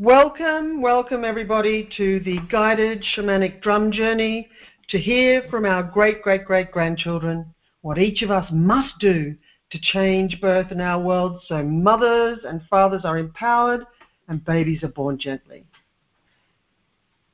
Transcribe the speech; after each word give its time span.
Welcome, 0.00 0.80
welcome 0.80 1.26
everybody 1.26 1.86
to 1.98 2.20
the 2.20 2.38
guided 2.50 3.04
shamanic 3.14 3.60
drum 3.60 3.92
journey 3.92 4.48
to 4.88 4.96
hear 4.96 5.42
from 5.50 5.66
our 5.66 5.82
great, 5.82 6.22
great, 6.22 6.46
great 6.46 6.72
grandchildren 6.72 7.44
what 7.82 7.98
each 7.98 8.22
of 8.22 8.30
us 8.30 8.48
must 8.50 8.98
do 8.98 9.36
to 9.68 9.78
change 9.78 10.40
birth 10.40 10.72
in 10.72 10.80
our 10.80 10.98
world 10.98 11.42
so 11.46 11.62
mothers 11.62 12.38
and 12.44 12.62
fathers 12.70 13.02
are 13.04 13.18
empowered 13.18 13.84
and 14.28 14.42
babies 14.42 14.82
are 14.82 14.88
born 14.88 15.18
gently. 15.18 15.66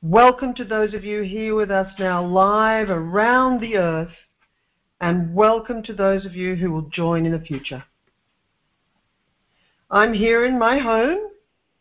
Welcome 0.03 0.53
to 0.55 0.65
those 0.65 0.93
of 0.93 1.05
you 1.05 1.23
here 1.23 1.55
with 1.55 1.71
us 1.71 1.93
now 2.01 2.27
live 2.27 2.91
around 2.91 3.61
the 3.61 3.77
earth, 3.77 4.17
and 5.01 5.33
welcome 5.33 5.85
to 5.85 5.93
those 5.93 6.27
of 6.27 6.35
you 6.35 6.57
who 6.57 6.73
will 6.73 6.91
join 6.91 7.27
in 7.27 7.31
the 7.31 7.39
future. 7.39 7.85
I'm 9.89 10.13
here 10.13 10.45
in 10.45 10.59
my 10.59 10.81
home 10.81 11.31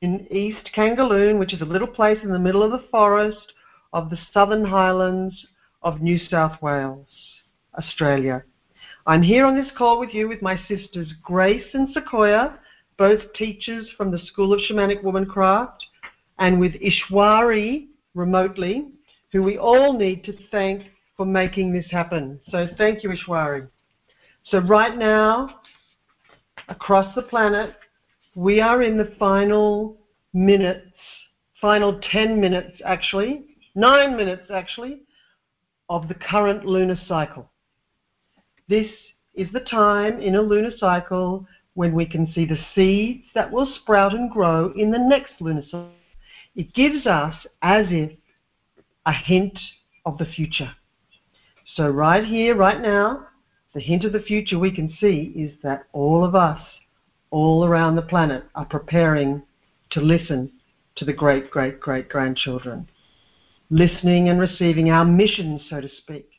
in 0.05 0.31
East 0.31 0.69
Kangaloon, 0.75 1.39
which 1.39 1.51
is 1.51 1.61
a 1.61 1.65
little 1.65 1.87
place 1.87 2.19
in 2.21 2.31
the 2.31 2.37
middle 2.37 2.61
of 2.61 2.69
the 2.69 2.87
forest 2.91 3.53
of 3.91 4.11
the 4.11 4.19
Southern 4.31 4.63
Highlands 4.63 5.33
of 5.81 5.99
New 5.99 6.19
South 6.29 6.61
Wales, 6.61 7.07
Australia. 7.75 8.43
I'm 9.07 9.23
here 9.23 9.47
on 9.47 9.55
this 9.55 9.71
call 9.75 9.99
with 9.99 10.13
you 10.13 10.27
with 10.27 10.43
my 10.43 10.59
sisters 10.67 11.11
Grace 11.23 11.65
and 11.73 11.89
Sequoia, 11.91 12.59
both 12.99 13.33
teachers 13.33 13.89
from 13.97 14.11
the 14.11 14.19
School 14.19 14.53
of 14.53 14.59
Shamanic 14.59 15.01
Womancraft, 15.03 15.79
and 16.37 16.59
with 16.59 16.73
Ishwari 16.73 17.87
remotely, 18.13 18.89
who 19.31 19.41
we 19.41 19.57
all 19.57 19.97
need 19.97 20.23
to 20.25 20.37
thank 20.51 20.83
for 21.17 21.25
making 21.25 21.73
this 21.73 21.87
happen. 21.89 22.39
So 22.51 22.67
thank 22.77 23.01
you, 23.01 23.09
Ishwari. 23.09 23.67
So 24.51 24.59
right 24.59 24.95
now, 24.95 25.61
across 26.69 27.13
the 27.15 27.23
planet, 27.23 27.73
we 28.35 28.59
are 28.59 28.83
in 28.83 28.97
the 28.97 29.13
final 29.17 29.97
minutes, 30.33 30.91
final 31.61 31.99
10 32.11 32.39
minutes 32.39 32.81
actually, 32.85 33.45
nine 33.73 34.15
minutes 34.15 34.51
actually, 34.53 35.01
of 35.89 36.07
the 36.09 36.13
current 36.13 36.65
lunar 36.65 36.99
cycle. 37.07 37.49
This 38.67 38.87
is 39.33 39.47
the 39.53 39.61
time 39.61 40.19
in 40.19 40.35
a 40.35 40.41
lunar 40.41 40.71
cycle 40.77 41.47
when 41.75 41.93
we 41.93 42.05
can 42.05 42.31
see 42.33 42.45
the 42.45 42.57
seeds 42.73 43.23
that 43.35 43.51
will 43.51 43.71
sprout 43.81 44.13
and 44.13 44.29
grow 44.29 44.73
in 44.75 44.91
the 44.91 44.99
next 44.99 45.33
lunar 45.39 45.63
cycle. 45.63 45.91
It 46.55 46.73
gives 46.73 47.05
us, 47.05 47.35
as 47.61 47.87
if, 47.89 48.11
a 49.05 49.13
hint 49.13 49.57
of 50.05 50.17
the 50.17 50.25
future. 50.25 50.71
So, 51.75 51.89
right 51.89 52.23
here, 52.23 52.55
right 52.55 52.81
now, 52.81 53.27
the 53.73 53.81
hint 53.81 54.05
of 54.05 54.13
the 54.13 54.21
future 54.21 54.57
we 54.57 54.71
can 54.71 54.95
see 54.99 55.33
is 55.35 55.51
that 55.63 55.83
all 55.91 56.23
of 56.23 56.33
us 56.33 56.61
all 57.35 57.65
around 57.65 57.97
the 57.97 58.01
planet 58.01 58.45
are 58.55 58.63
preparing 58.63 59.43
to 59.89 59.99
listen 59.99 60.49
to 60.95 61.03
the 61.03 61.11
great, 61.11 61.51
great, 61.51 61.81
great 61.81 62.07
grandchildren. 62.07 62.87
Listening 63.69 64.29
and 64.29 64.39
receiving 64.39 64.89
our 64.89 65.03
missions, 65.03 65.61
so 65.69 65.81
to 65.81 65.89
speak. 65.97 66.29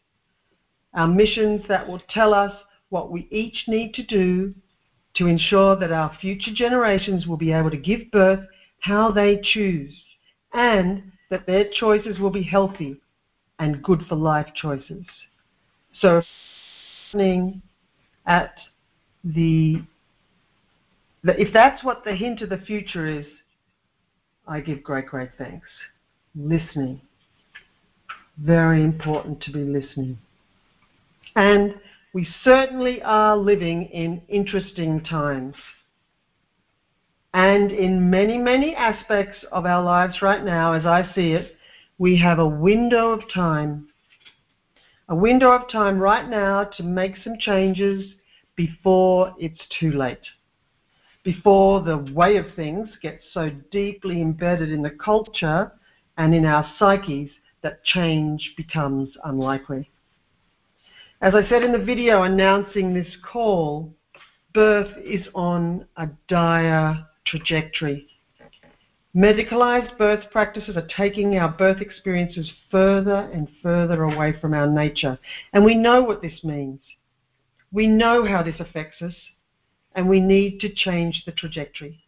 Our 0.95 1.07
missions 1.07 1.61
that 1.69 1.87
will 1.87 2.01
tell 2.09 2.33
us 2.33 2.55
what 2.89 3.13
we 3.13 3.29
each 3.31 3.65
need 3.69 3.93
to 3.93 4.07
do 4.07 4.55
to 5.17 5.27
ensure 5.27 5.77
that 5.77 5.93
our 5.93 6.17
future 6.19 6.55
generations 6.55 7.27
will 7.27 7.37
be 7.37 7.53
able 7.53 7.71
to 7.71 7.77
give 7.77 8.11
birth 8.11 8.41
how 8.81 9.11
they 9.11 9.39
choose 9.43 9.93
and 10.55 11.13
that 11.29 11.47
their 11.47 11.67
choices 11.79 12.19
will 12.19 12.31
be 12.31 12.43
healthy 12.43 12.99
and 13.59 13.83
good 13.83 14.01
for 14.09 14.15
life 14.15 14.49
choices. 14.55 15.05
So, 16.01 16.23
listening 17.13 17.61
at 18.25 18.55
the 19.23 19.83
if 21.41 21.53
that's 21.53 21.83
what 21.83 22.05
the 22.05 22.15
hint 22.15 22.43
of 22.43 22.51
the 22.51 22.59
future 22.59 23.07
is, 23.07 23.27
I 24.47 24.61
give 24.61 24.83
great, 24.83 25.07
great 25.07 25.31
thanks. 25.37 25.67
Listening. 26.37 27.01
Very 28.39 28.85
important 28.85 29.41
to 29.43 29.51
be 29.51 29.61
listening. 29.61 30.19
And 31.35 31.75
we 32.13 32.29
certainly 32.45 33.03
are 33.03 33.37
living 33.37 33.87
in 33.87 34.23
interesting 34.29 35.03
times. 35.03 35.57
And 37.35 37.73
in 37.73 38.09
many, 38.09 38.39
many 38.39 38.75
aspects 38.75 39.45
of 39.51 39.67
our 39.67 39.83
lives 39.83 40.23
right 40.23 40.45
now, 40.45 40.75
as 40.75 40.87
I 40.87 41.13
see 41.15 41.33
it, 41.33 41.57
we 41.99 42.19
have 42.19 42.39
a 42.39 42.47
window 42.47 43.11
of 43.11 43.23
time. 43.33 43.89
A 45.09 45.17
window 45.17 45.51
of 45.51 45.69
time 45.71 45.99
right 45.99 46.29
now 46.29 46.65
to 46.77 46.83
make 46.83 47.17
some 47.17 47.37
changes 47.39 48.13
before 48.55 49.35
it's 49.39 49.61
too 49.81 49.93
late 49.93 50.27
before 51.27 51.83
the 51.83 51.99
way 52.15 52.37
of 52.37 52.47
things 52.55 52.89
gets 53.03 53.25
so 53.35 53.51
deeply 53.73 54.23
embedded 54.23 54.71
in 54.71 54.81
the 54.81 54.91
culture 54.91 55.73
and 56.17 56.33
in 56.33 56.45
our 56.45 56.65
psyches 56.79 57.29
that 57.63 57.83
change 57.83 58.55
becomes 58.57 59.09
unlikely. 59.25 59.91
As 61.21 61.35
I 61.35 61.45
said 61.49 61.65
in 61.65 61.73
the 61.73 61.85
video 61.85 62.23
announcing 62.23 62.95
this 62.95 63.17
call, 63.29 63.93
birth 64.55 64.97
is 65.05 65.27
on 65.35 65.87
a 65.97 66.07
dire 66.29 67.05
trajectory. 67.27 68.07
Medicalized 69.13 69.99
birth 69.99 70.31
practices 70.31 70.77
are 70.77 70.89
taking 70.97 71.37
our 71.39 71.49
birth 71.49 71.81
experiences 71.81 72.53
further 72.71 73.29
and 73.35 73.49
further 73.65 74.05
away 74.05 74.33
from 74.41 74.55
our 74.55 74.69
nature. 74.69 75.19
And 75.53 75.65
we 75.65 75.75
know 75.75 76.03
what 76.03 76.23
this 76.23 76.45
means. 76.45 76.79
We 77.73 77.89
know 77.89 78.25
how 78.25 78.45
this 78.45 78.61
affects 78.61 79.03
us 79.03 79.15
and 79.97 80.09
we 80.09 80.21
need 80.21 80.61
to 80.61 80.69
change 80.73 81.25
the 81.25 81.33
trajectory. 81.33 81.99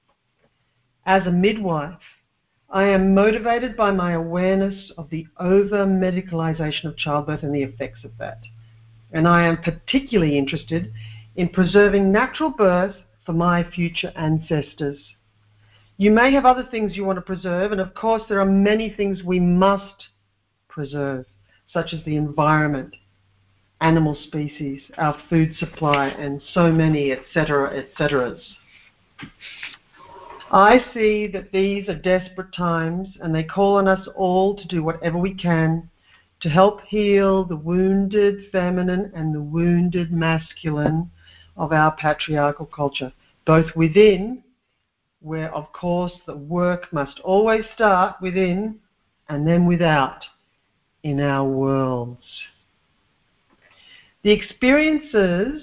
As 1.06 1.26
a 1.26 1.32
midwife, 1.32 1.99
I 2.69 2.84
am 2.84 3.15
motivated 3.15 3.78
by 3.78 3.93
my 3.93 4.12
awareness 4.12 4.93
of 4.99 5.09
the 5.09 5.26
over 5.41 5.87
medicalization 5.87 6.84
of 6.84 6.99
childbirth 6.99 7.43
and 7.43 7.54
the 7.54 7.62
effects 7.62 8.04
of 8.04 8.10
that. 8.19 8.41
And 9.10 9.26
I 9.26 9.47
am 9.47 9.62
particularly 9.62 10.37
interested 10.37 10.93
in 11.34 11.49
preserving 11.49 12.12
natural 12.12 12.50
birth 12.50 12.97
for 13.25 13.32
my 13.32 13.65
future 13.65 14.12
ancestors. 14.15 14.99
You 15.97 16.10
may 16.10 16.31
have 16.34 16.44
other 16.44 16.69
things 16.70 16.94
you 16.94 17.06
want 17.06 17.16
to 17.16 17.22
preserve, 17.22 17.72
and 17.72 17.81
of 17.81 17.94
course, 17.94 18.22
there 18.28 18.41
are 18.41 18.44
many 18.44 18.91
things 18.91 19.22
we 19.22 19.41
must 19.41 20.09
preserve, 20.69 21.25
such 21.72 21.94
as 21.94 22.05
the 22.05 22.16
environment, 22.16 22.94
animal 23.81 24.16
species, 24.27 24.83
our 24.97 25.16
food 25.28 25.55
supply, 25.56 26.09
and 26.09 26.43
so 26.53 26.72
many, 26.72 27.12
etc., 27.12 27.77
etc. 27.78 28.37
I 30.50 30.84
see 30.94 31.27
that 31.28 31.53
these 31.53 31.88
are 31.88 31.94
desperate 31.94 32.53
times, 32.55 33.09
and 33.21 33.34
they 33.34 33.44
call 33.44 33.77
on 33.77 33.87
us 33.87 34.09
all 34.17 34.56
to 34.56 34.67
do 34.67 34.83
whatever 34.83 35.19
we 35.19 35.34
can 35.34 35.91
to 36.41 36.49
help 36.49 36.81
heal 36.83 37.44
the 37.44 37.56
wounded 37.56 38.50
feminine 38.50 39.11
and 39.15 39.34
the 39.34 39.43
wounded 39.43 40.12
masculine 40.12 41.11
of 41.56 41.72
our 41.72 41.91
patriarchal 41.97 42.67
culture, 42.67 43.12
both 43.44 43.75
within, 43.75 44.43
where 45.21 45.53
of 45.53 45.72
course 45.72 46.12
the 46.27 46.37
work 46.37 46.93
must 46.93 47.19
always 47.21 47.65
start 47.75 48.17
within, 48.22 48.78
and 49.28 49.47
then 49.47 49.67
without 49.67 50.25
in 51.03 51.21
our 51.21 51.47
worlds. 51.49 52.25
The 54.23 54.31
experiences 54.31 55.62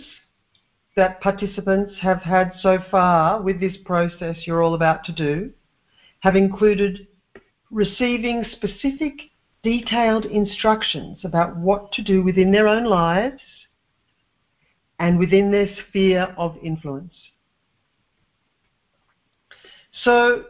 that 0.95 1.19
participants 1.19 1.93
have 1.99 2.21
had 2.21 2.53
so 2.61 2.79
far 2.89 3.41
with 3.41 3.59
this 3.59 3.75
process 3.83 4.37
you're 4.47 4.63
all 4.63 4.75
about 4.75 5.03
to 5.05 5.11
do 5.11 5.51
have 6.21 6.35
included 6.35 7.07
receiving 7.69 8.45
specific, 8.51 9.13
detailed 9.61 10.25
instructions 10.25 11.19
about 11.23 11.57
what 11.57 11.91
to 11.91 12.01
do 12.01 12.23
within 12.23 12.51
their 12.51 12.67
own 12.67 12.85
lives 12.85 13.41
and 14.99 15.19
within 15.19 15.51
their 15.51 15.67
sphere 15.87 16.33
of 16.37 16.55
influence. 16.63 17.13
So, 20.03 20.45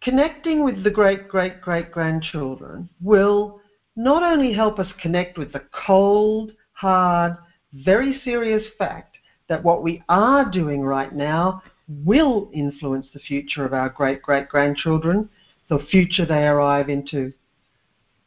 connecting 0.00 0.64
with 0.64 0.84
the 0.84 0.90
great 0.90 1.28
great 1.28 1.60
great 1.60 1.90
grandchildren 1.90 2.88
will 3.00 3.60
not 3.96 4.22
only 4.22 4.52
help 4.52 4.78
us 4.78 4.88
connect 5.00 5.36
with 5.36 5.52
the 5.52 5.62
cold, 5.86 6.52
hard, 6.72 7.36
very 7.72 8.20
serious 8.24 8.64
fact 8.78 9.16
that 9.48 9.62
what 9.62 9.82
we 9.82 10.02
are 10.08 10.50
doing 10.50 10.82
right 10.82 11.14
now 11.14 11.62
will 11.88 12.50
influence 12.52 13.06
the 13.12 13.20
future 13.20 13.64
of 13.64 13.72
our 13.72 13.88
great 13.88 14.22
great 14.22 14.48
grandchildren, 14.48 15.28
the 15.68 15.78
future 15.90 16.26
they 16.26 16.46
arrive 16.46 16.88
into. 16.88 17.32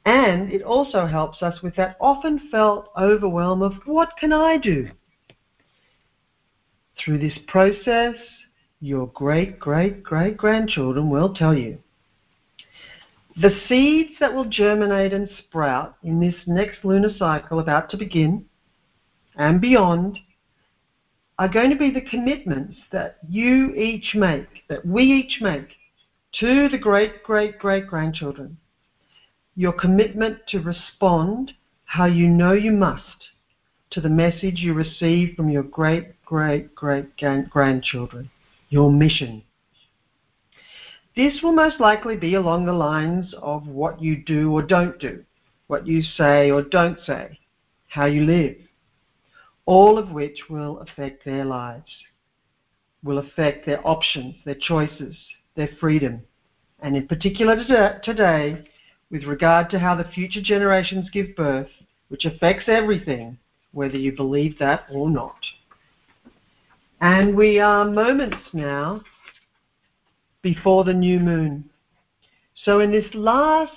And 0.06 0.52
it 0.52 0.64
also 0.64 1.06
helps 1.06 1.44
us 1.44 1.62
with 1.62 1.76
that 1.76 1.96
often 2.02 2.50
felt 2.50 2.90
overwhelm 2.98 3.62
of 3.62 3.74
what 3.86 4.14
can 4.20 4.34
I 4.34 4.58
do? 4.58 4.90
Through 6.98 7.20
this 7.20 7.38
process, 7.48 8.16
your 8.80 9.08
great 9.08 9.60
great 9.60 10.02
great 10.04 10.38
grandchildren 10.38 11.10
will 11.10 11.34
tell 11.34 11.56
you. 11.56 11.78
The 13.40 13.56
seeds 13.70 14.12
that 14.20 14.34
will 14.34 14.46
germinate 14.46 15.14
and 15.14 15.30
sprout 15.38 15.96
in 16.04 16.20
this 16.20 16.36
next 16.48 16.84
lunar 16.84 17.16
cycle 17.18 17.60
about 17.60 17.90
to 17.92 17.98
begin 17.98 18.46
and 19.36 19.62
beyond 19.62 20.20
are 21.40 21.48
going 21.48 21.72
to 21.72 21.76
be 21.76 21.90
the 21.90 22.02
commitments 22.02 22.78
that 22.92 23.18
you 23.28 23.74
each 23.74 24.14
make, 24.14 24.48
that 24.70 24.86
we 24.86 25.04
each 25.04 25.40
make 25.42 25.68
to 26.34 26.70
the 26.70 26.78
great 26.78 27.24
great 27.24 27.58
great 27.60 27.88
grandchildren. 27.88 28.58
Your 29.56 29.74
commitment 29.74 30.40
to 30.50 30.60
respond 30.60 31.54
how 31.86 32.06
you 32.06 32.28
know 32.28 32.54
you 32.54 32.72
must 32.72 33.30
to 33.90 34.02
the 34.02 34.10
message 34.10 34.60
you 34.60 34.74
receive 34.74 35.36
from 35.36 35.50
your 35.50 35.64
great 35.64 36.24
great 36.26 36.76
great 36.76 37.18
grandchildren. 37.18 38.30
Your 38.70 38.92
mission. 38.92 39.44
This 41.16 41.42
will 41.44 41.52
most 41.52 41.80
likely 41.80 42.16
be 42.16 42.36
along 42.36 42.66
the 42.66 42.74
lines 42.74 43.34
of 43.42 43.68
what 43.68 44.02
you 44.02 44.16
do 44.16 44.54
or 44.54 44.62
don't 44.62 44.98
do, 45.00 45.26
what 45.68 45.86
you 45.86 46.02
say 46.02 46.52
or 46.52 46.62
don't 46.62 47.00
say, 47.06 47.38
how 47.90 48.06
you 48.06 48.24
live, 48.24 48.56
all 49.66 49.98
of 49.98 50.12
which 50.12 50.50
will 50.50 50.80
affect 50.80 51.24
their 51.26 51.46
lives, 51.46 51.92
will 53.04 53.18
affect 53.18 53.66
their 53.66 53.86
options, 53.88 54.36
their 54.46 54.56
choices, 54.56 55.16
their 55.56 55.70
freedom, 55.80 56.22
and 56.82 56.96
in 56.96 57.08
particular 57.08 57.64
today, 58.04 58.64
with 59.12 59.24
regard 59.24 59.70
to 59.70 59.80
how 59.80 59.96
the 59.96 60.10
future 60.16 60.42
generations 60.42 61.10
give 61.12 61.36
birth, 61.36 61.70
which 62.08 62.26
affects 62.26 62.66
everything, 62.68 63.38
whether 63.72 63.98
you 63.98 64.16
believe 64.16 64.58
that 64.60 64.86
or 64.92 65.10
not. 65.10 65.36
And 67.02 67.36
we 67.36 67.60
are 67.60 67.86
moments 67.86 68.38
now 68.54 69.02
before 70.42 70.84
the 70.84 70.94
new 70.94 71.20
moon. 71.20 71.70
So, 72.64 72.80
in 72.80 72.92
this 72.92 73.14
last 73.14 73.72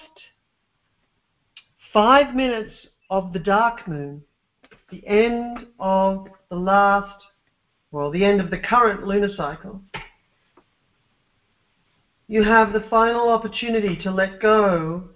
five 1.93 2.35
minutes 2.35 2.75
of 3.09 3.33
the 3.33 3.39
dark 3.39 3.87
moon, 3.89 4.23
the 4.91 5.07
end 5.07 5.67
of 5.79 6.27
the 6.51 6.57
last, 6.57 7.23
well, 7.91 8.11
the 8.11 8.25
end 8.25 8.41
of 8.41 8.51
the 8.51 8.59
current 8.59 9.07
lunar 9.07 9.29
cycle, 9.37 9.81
you 12.27 12.43
have 12.43 12.73
the 12.73 12.85
final 12.89 13.29
opportunity 13.29 13.97
to 14.03 14.11
let 14.11 14.41
go 14.41 15.09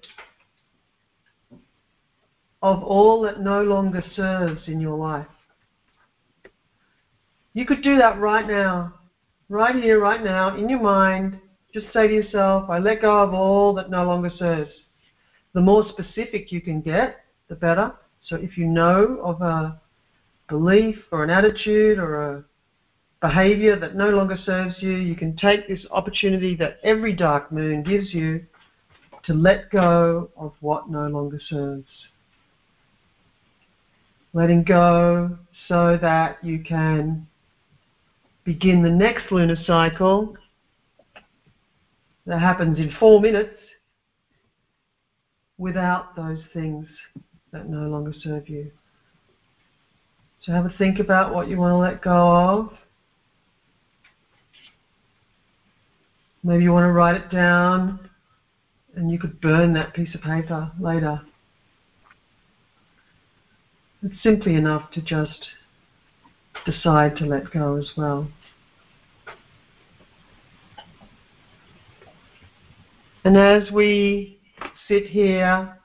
of 2.62 2.82
all 2.82 3.23
that 3.23 3.41
no 3.41 3.62
longer 3.62 4.03
serves 4.15 4.67
in 4.67 4.81
your 4.81 4.97
life. 4.97 5.26
You 7.55 7.65
could 7.65 7.82
do 7.82 7.97
that 7.99 8.19
right 8.20 8.47
now, 8.47 8.94
right 9.49 9.75
here, 9.75 9.99
right 10.00 10.23
now, 10.23 10.56
in 10.56 10.69
your 10.69 10.81
mind. 10.81 11.38
Just 11.73 11.93
say 11.93 12.06
to 12.06 12.15
yourself, 12.15 12.69
I 12.69 12.79
let 12.79 13.00
go 13.00 13.23
of 13.23 13.32
all 13.32 13.75
that 13.75 13.91
no 13.91 14.05
longer 14.05 14.31
serves. 14.37 14.70
The 15.55 15.61
more 15.61 15.85
specific 15.88 16.53
you 16.53 16.61
can 16.61 16.81
get, 16.81 17.17
the 17.49 17.55
better. 17.55 17.93
So 18.28 18.36
if 18.36 18.58
you 18.58 18.66
know 18.66 19.19
of 19.22 19.40
a 19.40 19.80
belief 20.50 20.96
or 21.10 21.25
an 21.25 21.30
attitude 21.30 21.98
or 21.98 22.36
a 22.36 22.44
behavior 23.22 23.78
that 23.80 23.96
no 23.96 24.10
longer 24.10 24.36
serves 24.44 24.75
you, 24.80 24.92
you 24.92 25.16
can 25.16 25.34
take 25.34 25.66
this 25.66 25.86
opportunity 25.90 26.54
that 26.56 26.78
every 26.84 27.14
dark 27.14 27.50
moon 27.50 27.82
gives 27.82 28.12
you 28.12 28.44
to 29.25 29.32
let 29.32 29.70
go 29.70 30.28
of 30.36 30.52
what 30.60 30.90
no 30.90 31.06
longer 31.06 31.40
serves. 31.48 31.88
Letting 34.34 34.62
go 34.62 35.38
so 35.66 35.96
that 36.02 36.44
you 36.44 36.62
can 36.62 37.26
begin 38.44 38.82
the 38.82 38.90
next 38.90 39.32
lunar 39.32 39.56
cycle 39.66 40.36
that 42.26 42.40
happens 42.40 42.78
in 42.78 42.92
four 43.00 43.22
minutes 43.22 43.54
without 45.56 46.14
those 46.14 46.40
things 46.52 46.86
that 47.52 47.68
no 47.68 47.88
longer 47.88 48.12
serve 48.12 48.48
you. 48.48 48.70
So 50.42 50.52
have 50.52 50.66
a 50.66 50.70
think 50.78 50.98
about 50.98 51.34
what 51.34 51.48
you 51.48 51.56
want 51.58 51.72
to 51.72 51.76
let 51.76 52.02
go 52.02 52.36
of. 52.36 52.72
Maybe 56.42 56.62
you 56.62 56.72
want 56.72 56.84
to 56.84 56.92
write 56.92 57.16
it 57.16 57.30
down 57.30 58.08
and 58.94 59.10
you 59.10 59.18
could 59.18 59.40
burn 59.40 59.72
that 59.74 59.94
piece 59.94 60.14
of 60.14 60.22
paper 60.22 60.70
later. 60.80 61.20
It's 64.02 64.22
simply 64.22 64.54
enough 64.54 64.90
to 64.92 65.02
just 65.02 65.48
decide 66.64 67.16
to 67.16 67.26
let 67.26 67.50
go 67.50 67.76
as 67.76 67.90
well. 67.96 68.28
And 73.24 73.36
as 73.36 73.70
we 73.70 74.38
sit 74.86 75.06
here, 75.06 75.76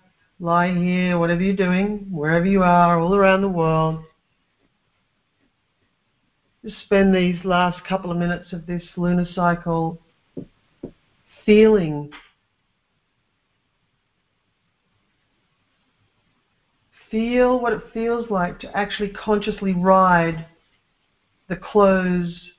lie 0.43 0.73
here, 0.73 1.17
whatever 1.17 1.41
you're 1.41 1.55
doing, 1.55 2.05
wherever 2.11 2.45
you 2.45 2.63
are, 2.63 2.99
all 2.99 3.15
around 3.15 3.41
the 3.41 3.47
world, 3.47 4.03
just 6.63 6.79
spend 6.81 7.15
these 7.15 7.43
last 7.45 7.83
couple 7.87 8.11
of 8.11 8.17
minutes 8.17 8.51
of 8.51 8.65
this 8.65 8.83
lunar 8.97 9.25
cycle 9.33 9.97
feeling 11.45 12.09
feel 17.09 17.59
what 17.59 17.71
it 17.73 17.81
feels 17.93 18.29
like 18.29 18.59
to 18.59 18.77
actually 18.77 19.09
consciously 19.09 19.71
ride 19.71 20.45
the 21.47 21.55
close 21.55 22.49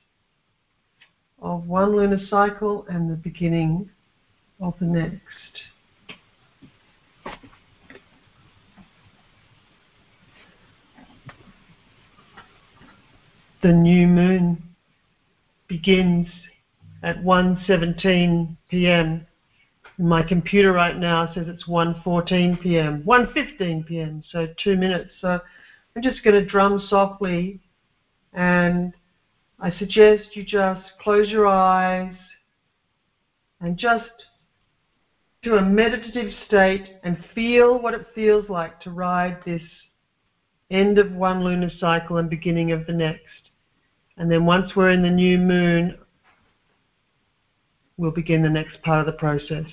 of 1.39 1.67
one 1.67 1.95
lunar 1.95 2.19
cycle 2.29 2.85
and 2.89 3.09
the 3.09 3.15
beginning 3.15 3.89
of 4.59 4.73
the 4.79 4.85
next. 4.85 5.74
The 13.65 13.73
new 13.73 14.05
moon 14.05 14.61
begins 15.67 16.27
at 17.01 17.17
1:17 17.23 18.55
p.m. 18.69 19.25
My 19.97 20.21
computer 20.21 20.71
right 20.71 20.95
now 20.95 21.33
says 21.33 21.47
it's 21.47 21.65
1:14 21.65 22.61
p.m. 22.61 23.01
1:15 23.01 23.87
p.m. 23.87 24.23
So 24.29 24.49
two 24.63 24.75
minutes. 24.75 25.09
So 25.19 25.41
I'm 25.95 26.03
just 26.03 26.23
going 26.23 26.39
to 26.39 26.45
drum 26.45 26.79
softly, 26.87 27.59
and 28.33 28.93
I 29.59 29.71
suggest 29.71 30.35
you 30.35 30.43
just 30.43 30.83
close 31.01 31.31
your 31.31 31.47
eyes 31.47 32.13
and 33.61 33.79
just 33.79 34.27
to 35.43 35.55
a 35.55 35.61
meditative 35.63 36.31
state 36.45 36.97
and 37.01 37.17
feel 37.33 37.79
what 37.79 37.95
it 37.95 38.05
feels 38.13 38.47
like 38.47 38.79
to 38.81 38.91
ride 38.91 39.39
this 39.43 39.63
end 40.69 40.99
of 40.99 41.11
one 41.13 41.43
lunar 41.43 41.71
cycle 41.79 42.17
and 42.17 42.29
beginning 42.29 42.71
of 42.71 42.85
the 42.85 42.93
next. 42.93 43.49
And 44.17 44.31
then 44.31 44.45
once 44.45 44.75
we're 44.75 44.91
in 44.91 45.01
the 45.01 45.09
new 45.09 45.37
moon, 45.37 45.97
we'll 47.97 48.11
begin 48.11 48.41
the 48.41 48.49
next 48.49 48.81
part 48.81 49.01
of 49.01 49.05
the 49.05 49.11
process. 49.13 49.65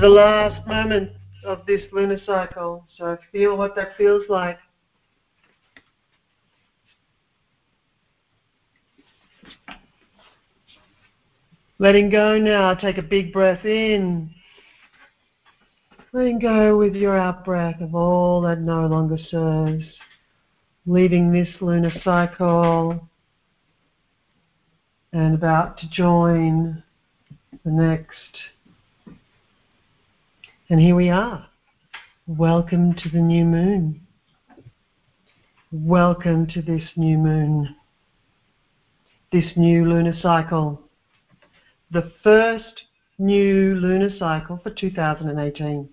The 0.00 0.08
last 0.08 0.66
moment 0.66 1.10
of 1.44 1.64
this 1.66 1.80
lunar 1.92 2.18
cycle. 2.26 2.84
So 2.96 3.16
feel 3.32 3.56
what 3.56 3.74
that 3.76 3.96
feels 3.96 4.22
like. 4.28 4.58
Letting 11.78 12.10
go 12.10 12.38
now. 12.38 12.74
Take 12.74 12.98
a 12.98 13.02
big 13.02 13.32
breath 13.32 13.64
in. 13.64 14.30
Letting 16.12 16.38
go 16.38 16.76
with 16.76 16.94
your 16.94 17.16
out 17.16 17.44
breath 17.44 17.80
of 17.80 17.94
all 17.94 18.40
that 18.42 18.60
no 18.60 18.86
longer 18.86 19.18
serves. 19.30 19.84
leaving 20.86 21.32
this 21.32 21.48
lunar 21.60 21.90
cycle 22.04 23.08
and 25.12 25.34
about 25.34 25.76
to 25.78 25.88
join 25.90 26.82
the 27.64 27.70
next. 27.70 28.55
And 30.68 30.80
here 30.80 30.96
we 30.96 31.10
are. 31.10 31.46
Welcome 32.26 32.94
to 32.94 33.08
the 33.08 33.20
new 33.20 33.44
moon. 33.44 34.00
Welcome 35.70 36.48
to 36.48 36.60
this 36.60 36.82
new 36.96 37.18
moon, 37.18 37.76
this 39.30 39.44
new 39.54 39.84
lunar 39.84 40.16
cycle, 40.20 40.82
the 41.92 42.10
first 42.24 42.82
new 43.16 43.76
lunar 43.76 44.10
cycle 44.18 44.58
for 44.60 44.70
2018. 44.70 45.88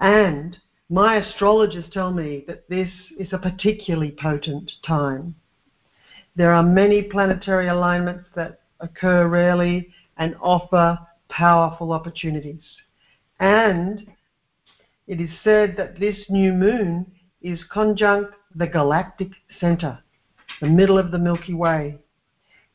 And 0.00 0.56
my 0.90 1.18
astrologers 1.18 1.84
tell 1.92 2.12
me 2.12 2.42
that 2.48 2.68
this 2.68 2.90
is 3.20 3.32
a 3.32 3.38
particularly 3.38 4.16
potent 4.20 4.72
time. 4.84 5.36
There 6.34 6.52
are 6.52 6.64
many 6.64 7.02
planetary 7.02 7.68
alignments 7.68 8.24
that 8.34 8.62
occur 8.80 9.28
rarely 9.28 9.90
and 10.16 10.34
offer 10.40 10.98
powerful 11.28 11.92
opportunities. 11.92 12.64
And 13.38 14.06
it 15.06 15.20
is 15.20 15.30
said 15.44 15.76
that 15.76 16.00
this 16.00 16.16
new 16.28 16.52
moon 16.52 17.06
is 17.42 17.60
conjunct 17.70 18.32
the 18.54 18.66
galactic 18.66 19.30
center, 19.60 19.98
the 20.60 20.68
middle 20.68 20.98
of 20.98 21.10
the 21.10 21.18
Milky 21.18 21.54
Way. 21.54 21.98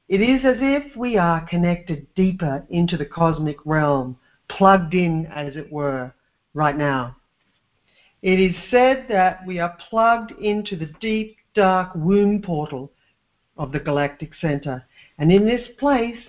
It 0.07 0.21
is 0.21 0.45
as 0.45 0.57
if 0.59 0.95
we 0.95 1.17
are 1.17 1.47
connected 1.47 2.05
deeper 2.15 2.63
into 2.69 2.97
the 2.97 3.05
cosmic 3.05 3.57
realm, 3.65 4.17
plugged 4.49 4.93
in, 4.93 5.25
as 5.27 5.55
it 5.55 5.71
were, 5.71 6.13
right 6.53 6.77
now. 6.77 7.15
It 8.21 8.39
is 8.39 8.55
said 8.69 9.07
that 9.09 9.45
we 9.47 9.59
are 9.59 9.75
plugged 9.89 10.31
into 10.33 10.75
the 10.75 10.93
deep, 10.99 11.37
dark 11.55 11.95
womb 11.95 12.41
portal 12.41 12.91
of 13.57 13.71
the 13.71 13.79
galactic 13.79 14.35
center. 14.39 14.85
And 15.17 15.31
in 15.31 15.45
this 15.45 15.67
place, 15.79 16.19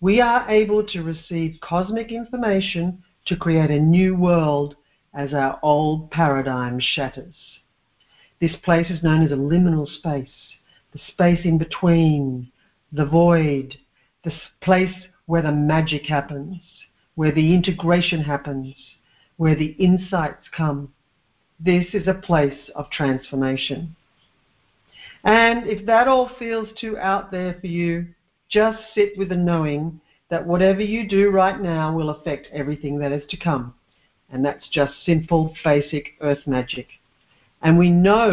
we 0.00 0.20
are 0.20 0.48
able 0.48 0.86
to 0.88 1.02
receive 1.02 1.58
cosmic 1.60 2.12
information 2.12 3.02
to 3.30 3.36
create 3.36 3.70
a 3.70 3.78
new 3.78 4.16
world 4.16 4.74
as 5.14 5.32
our 5.32 5.58
old 5.62 6.10
paradigm 6.10 6.80
shatters. 6.80 7.34
This 8.40 8.56
place 8.64 8.90
is 8.90 9.04
known 9.04 9.24
as 9.24 9.30
a 9.30 9.36
liminal 9.36 9.86
space, 9.86 10.28
the 10.92 10.98
space 11.08 11.44
in 11.44 11.56
between, 11.56 12.50
the 12.90 13.04
void, 13.04 13.76
the 14.24 14.32
place 14.60 14.94
where 15.26 15.42
the 15.42 15.52
magic 15.52 16.06
happens, 16.06 16.56
where 17.14 17.30
the 17.30 17.54
integration 17.54 18.20
happens, 18.20 18.74
where 19.36 19.54
the 19.54 19.76
insights 19.78 20.48
come. 20.50 20.92
This 21.60 21.86
is 21.92 22.08
a 22.08 22.14
place 22.14 22.68
of 22.74 22.90
transformation. 22.90 23.94
And 25.22 25.68
if 25.68 25.86
that 25.86 26.08
all 26.08 26.32
feels 26.36 26.68
too 26.80 26.98
out 26.98 27.30
there 27.30 27.56
for 27.60 27.68
you, 27.68 28.08
just 28.48 28.78
sit 28.92 29.16
with 29.16 29.28
the 29.28 29.36
knowing 29.36 30.00
that 30.30 30.46
whatever 30.46 30.80
you 30.80 31.06
do 31.06 31.30
right 31.30 31.60
now 31.60 31.94
will 31.94 32.10
affect 32.10 32.46
everything 32.52 32.98
that 33.00 33.12
is 33.12 33.28
to 33.30 33.36
come. 33.36 33.74
And 34.32 34.44
that's 34.44 34.68
just 34.68 34.92
simple, 35.04 35.54
basic 35.64 36.12
earth 36.20 36.46
magic. 36.46 36.86
And 37.62 37.76
we 37.76 37.90
know 37.90 38.30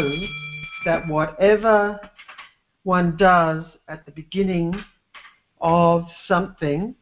that 0.86 1.08
whatever 1.08 2.00
one 2.84 3.18
does 3.18 3.66
at 3.88 4.06
the 4.06 4.12
beginning 4.12 4.74
of 5.60 6.06
something 6.28 6.96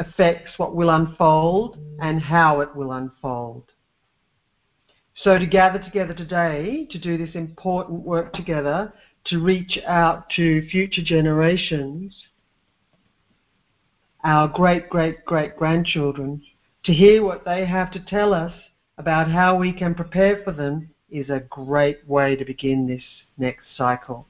affects 0.00 0.58
what 0.58 0.74
will 0.74 0.90
unfold 0.90 1.78
and 2.00 2.20
how 2.20 2.60
it 2.60 2.74
will 2.74 2.92
unfold. 2.92 3.64
So, 5.14 5.38
to 5.38 5.46
gather 5.46 5.78
together 5.78 6.12
today 6.12 6.86
to 6.90 6.98
do 6.98 7.16
this 7.16 7.34
important 7.34 8.02
work 8.02 8.34
together, 8.34 8.92
to 9.26 9.38
reach 9.38 9.78
out 9.86 10.28
to 10.36 10.68
future 10.68 11.02
generations, 11.02 12.14
our 14.26 14.48
great 14.48 14.90
great 14.90 15.24
great 15.24 15.56
grandchildren, 15.56 16.42
to 16.82 16.92
hear 16.92 17.22
what 17.22 17.44
they 17.44 17.64
have 17.64 17.92
to 17.92 18.00
tell 18.00 18.34
us 18.34 18.52
about 18.98 19.30
how 19.30 19.56
we 19.56 19.72
can 19.72 19.94
prepare 19.94 20.42
for 20.42 20.50
them 20.50 20.88
is 21.08 21.30
a 21.30 21.44
great 21.48 21.98
way 22.08 22.34
to 22.34 22.44
begin 22.44 22.88
this 22.88 23.04
next 23.38 23.64
cycle. 23.76 24.26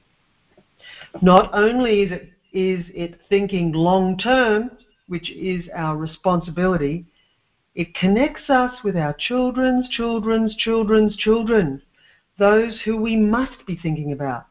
Not 1.23 1.49
only 1.51 2.01
is 2.01 2.11
it, 2.11 2.29
is 2.53 2.85
it 2.93 3.19
thinking 3.27 3.71
long 3.71 4.19
term, 4.19 4.69
which 5.07 5.31
is 5.31 5.65
our 5.75 5.97
responsibility, 5.97 7.03
it 7.73 7.95
connects 7.95 8.51
us 8.51 8.83
with 8.83 8.95
our 8.95 9.13
children's 9.13 9.89
children's 9.89 10.55
children's 10.57 11.17
children, 11.17 11.81
those 12.37 12.79
who 12.85 12.97
we 12.97 13.15
must 13.15 13.65
be 13.65 13.75
thinking 13.75 14.11
about. 14.11 14.45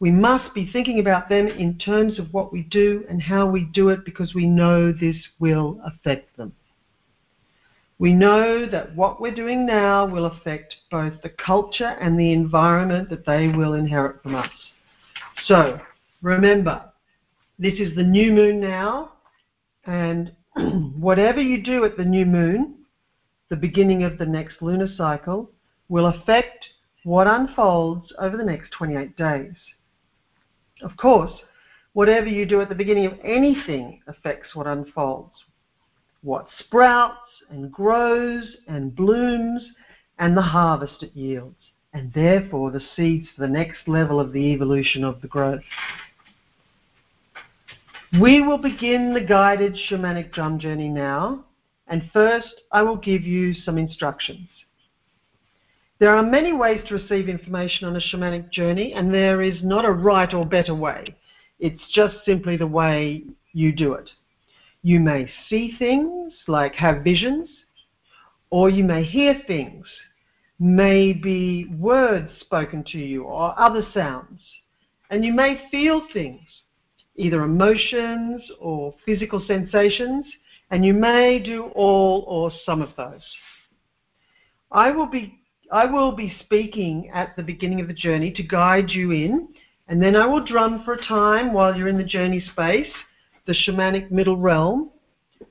We 0.00 0.10
must 0.12 0.54
be 0.54 0.70
thinking 0.70 1.00
about 1.00 1.28
them 1.28 1.48
in 1.48 1.76
terms 1.78 2.18
of 2.18 2.32
what 2.32 2.52
we 2.52 2.62
do 2.62 3.04
and 3.08 3.20
how 3.20 3.46
we 3.46 3.64
do 3.64 3.88
it 3.88 4.04
because 4.04 4.32
we 4.32 4.46
know 4.46 4.92
this 4.92 5.16
will 5.40 5.80
affect 5.84 6.36
them. 6.36 6.52
We 7.98 8.12
know 8.12 8.64
that 8.66 8.94
what 8.94 9.20
we're 9.20 9.34
doing 9.34 9.66
now 9.66 10.06
will 10.06 10.26
affect 10.26 10.76
both 10.88 11.14
the 11.22 11.30
culture 11.30 11.96
and 12.00 12.18
the 12.18 12.32
environment 12.32 13.10
that 13.10 13.26
they 13.26 13.48
will 13.48 13.74
inherit 13.74 14.22
from 14.22 14.36
us. 14.36 14.50
So, 15.46 15.80
remember, 16.22 16.84
this 17.58 17.80
is 17.80 17.96
the 17.96 18.04
new 18.04 18.30
moon 18.30 18.60
now, 18.60 19.14
and 19.84 20.30
whatever 20.96 21.40
you 21.40 21.60
do 21.60 21.84
at 21.84 21.96
the 21.96 22.04
new 22.04 22.24
moon, 22.24 22.76
the 23.48 23.56
beginning 23.56 24.04
of 24.04 24.16
the 24.16 24.26
next 24.26 24.62
lunar 24.62 24.88
cycle, 24.96 25.50
will 25.88 26.06
affect 26.06 26.66
what 27.02 27.26
unfolds 27.26 28.12
over 28.20 28.36
the 28.36 28.44
next 28.44 28.70
28 28.70 29.16
days. 29.16 29.54
Of 30.82 30.96
course, 30.96 31.32
whatever 31.92 32.26
you 32.26 32.46
do 32.46 32.60
at 32.60 32.68
the 32.68 32.74
beginning 32.74 33.06
of 33.06 33.18
anything 33.24 34.00
affects 34.06 34.54
what 34.54 34.66
unfolds 34.66 35.32
what 36.22 36.48
sprouts 36.58 37.30
and 37.50 37.70
grows 37.70 38.56
and 38.66 38.94
blooms 38.94 39.62
and 40.18 40.36
the 40.36 40.42
harvest 40.42 41.02
it 41.02 41.14
yields, 41.14 41.56
and 41.92 42.12
therefore 42.12 42.70
the 42.70 42.82
seeds 42.96 43.28
for 43.34 43.42
the 43.42 43.52
next 43.52 43.86
level 43.86 44.18
of 44.18 44.32
the 44.32 44.52
evolution 44.52 45.04
of 45.04 45.20
the 45.20 45.28
growth. 45.28 45.62
We 48.20 48.40
will 48.40 48.58
begin 48.58 49.12
the 49.14 49.20
guided 49.20 49.74
shamanic 49.74 50.32
drum 50.32 50.58
journey 50.58 50.88
now, 50.88 51.44
and 51.86 52.10
first 52.12 52.62
I 52.72 52.82
will 52.82 52.96
give 52.96 53.22
you 53.22 53.54
some 53.54 53.78
instructions. 53.78 54.48
There 55.98 56.14
are 56.14 56.22
many 56.22 56.52
ways 56.52 56.80
to 56.88 56.94
receive 56.94 57.28
information 57.28 57.88
on 57.88 57.96
a 57.96 58.00
shamanic 58.00 58.50
journey, 58.52 58.92
and 58.92 59.12
there 59.12 59.42
is 59.42 59.62
not 59.64 59.84
a 59.84 59.90
right 59.90 60.32
or 60.32 60.46
better 60.46 60.74
way. 60.74 61.16
It's 61.58 61.82
just 61.92 62.24
simply 62.24 62.56
the 62.56 62.68
way 62.68 63.24
you 63.52 63.72
do 63.72 63.94
it. 63.94 64.08
You 64.82 65.00
may 65.00 65.28
see 65.48 65.74
things, 65.76 66.32
like 66.46 66.74
have 66.74 67.02
visions, 67.02 67.48
or 68.50 68.70
you 68.70 68.84
may 68.84 69.02
hear 69.02 69.42
things, 69.46 69.86
maybe 70.60 71.66
words 71.78 72.30
spoken 72.40 72.84
to 72.92 72.98
you 72.98 73.24
or 73.24 73.58
other 73.58 73.82
sounds. 73.92 74.40
And 75.10 75.24
you 75.24 75.32
may 75.32 75.68
feel 75.70 76.06
things, 76.12 76.42
either 77.16 77.42
emotions 77.42 78.42
or 78.60 78.94
physical 79.04 79.42
sensations, 79.46 80.26
and 80.70 80.84
you 80.84 80.94
may 80.94 81.40
do 81.40 81.64
all 81.74 82.24
or 82.28 82.52
some 82.64 82.82
of 82.82 82.90
those. 82.96 83.24
I 84.70 84.90
will 84.90 85.06
be 85.06 85.37
I 85.70 85.84
will 85.84 86.12
be 86.12 86.34
speaking 86.40 87.10
at 87.12 87.36
the 87.36 87.42
beginning 87.42 87.80
of 87.80 87.88
the 87.88 87.94
journey 87.94 88.30
to 88.32 88.42
guide 88.42 88.90
you 88.90 89.10
in, 89.10 89.48
and 89.88 90.02
then 90.02 90.16
I 90.16 90.24
will 90.26 90.44
drum 90.44 90.82
for 90.84 90.94
a 90.94 91.04
time 91.04 91.52
while 91.52 91.76
you're 91.76 91.88
in 91.88 91.98
the 91.98 92.04
journey 92.04 92.40
space 92.52 92.92
the 93.46 93.54
shamanic 93.54 94.10
middle 94.10 94.36
realm 94.36 94.90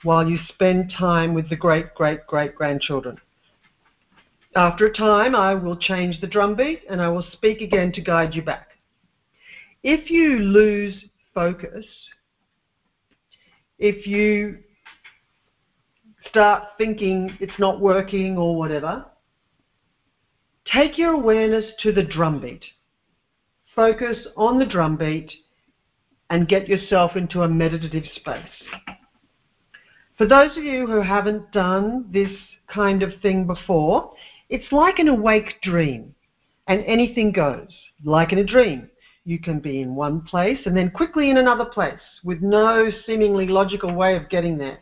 while 0.03 0.29
you 0.29 0.37
spend 0.49 0.93
time 0.95 1.33
with 1.33 1.49
the 1.49 1.55
great 1.55 1.95
great 1.95 2.25
great 2.27 2.55
grandchildren. 2.55 3.17
After 4.55 4.85
a 4.85 4.93
time, 4.93 5.35
I 5.35 5.55
will 5.55 5.75
change 5.75 6.21
the 6.21 6.27
drum 6.27 6.55
beat 6.55 6.81
and 6.89 7.01
I 7.01 7.09
will 7.09 7.25
speak 7.31 7.61
again 7.61 7.91
to 7.93 8.01
guide 8.01 8.33
you 8.33 8.43
back. 8.43 8.69
If 9.83 10.09
you 10.09 10.39
lose 10.39 11.05
focus, 11.33 11.85
if 13.79 14.07
you 14.07 14.59
start 16.27 16.63
thinking 16.77 17.35
it's 17.39 17.59
not 17.59 17.79
working 17.79 18.37
or 18.37 18.57
whatever, 18.57 19.05
take 20.73 20.97
your 20.97 21.13
awareness 21.13 21.65
to 21.81 21.91
the 21.91 22.03
drum 22.03 22.41
beat. 22.41 22.63
Focus 23.75 24.17
on 24.35 24.59
the 24.59 24.65
drum 24.65 24.97
beat 24.97 25.31
and 26.29 26.47
get 26.47 26.67
yourself 26.67 27.15
into 27.15 27.43
a 27.43 27.47
meditative 27.47 28.05
space. 28.15 28.43
For 30.17 30.25
those 30.25 30.57
of 30.57 30.63
you 30.63 30.87
who 30.87 31.01
haven't 31.01 31.51
done 31.51 32.09
this 32.11 32.31
kind 32.73 33.03
of 33.03 33.21
thing 33.21 33.45
before, 33.45 34.13
it's 34.49 34.71
like 34.71 34.99
an 34.99 35.07
awake 35.07 35.61
dream, 35.61 36.15
and 36.67 36.83
anything 36.85 37.31
goes, 37.31 37.69
like 38.03 38.31
in 38.31 38.39
a 38.39 38.43
dream. 38.43 38.89
You 39.25 39.39
can 39.39 39.59
be 39.59 39.81
in 39.81 39.93
one 39.93 40.21
place 40.21 40.59
and 40.65 40.75
then 40.75 40.89
quickly 40.89 41.29
in 41.29 41.37
another 41.37 41.65
place 41.65 41.99
with 42.23 42.41
no 42.41 42.89
seemingly 43.05 43.47
logical 43.47 43.93
way 43.93 44.15
of 44.15 44.29
getting 44.29 44.57
there. 44.57 44.79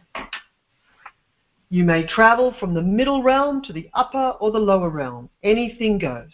You 1.76 1.84
may 1.84 2.08
travel 2.08 2.54
from 2.58 2.74
the 2.74 2.82
middle 2.82 3.22
realm 3.22 3.62
to 3.64 3.74
the 3.74 3.90
upper 3.94 4.38
or 4.40 4.50
the 4.50 4.60
lower 4.60 4.88
realm. 4.88 5.30
Anything 5.44 5.98
goes. 5.98 6.32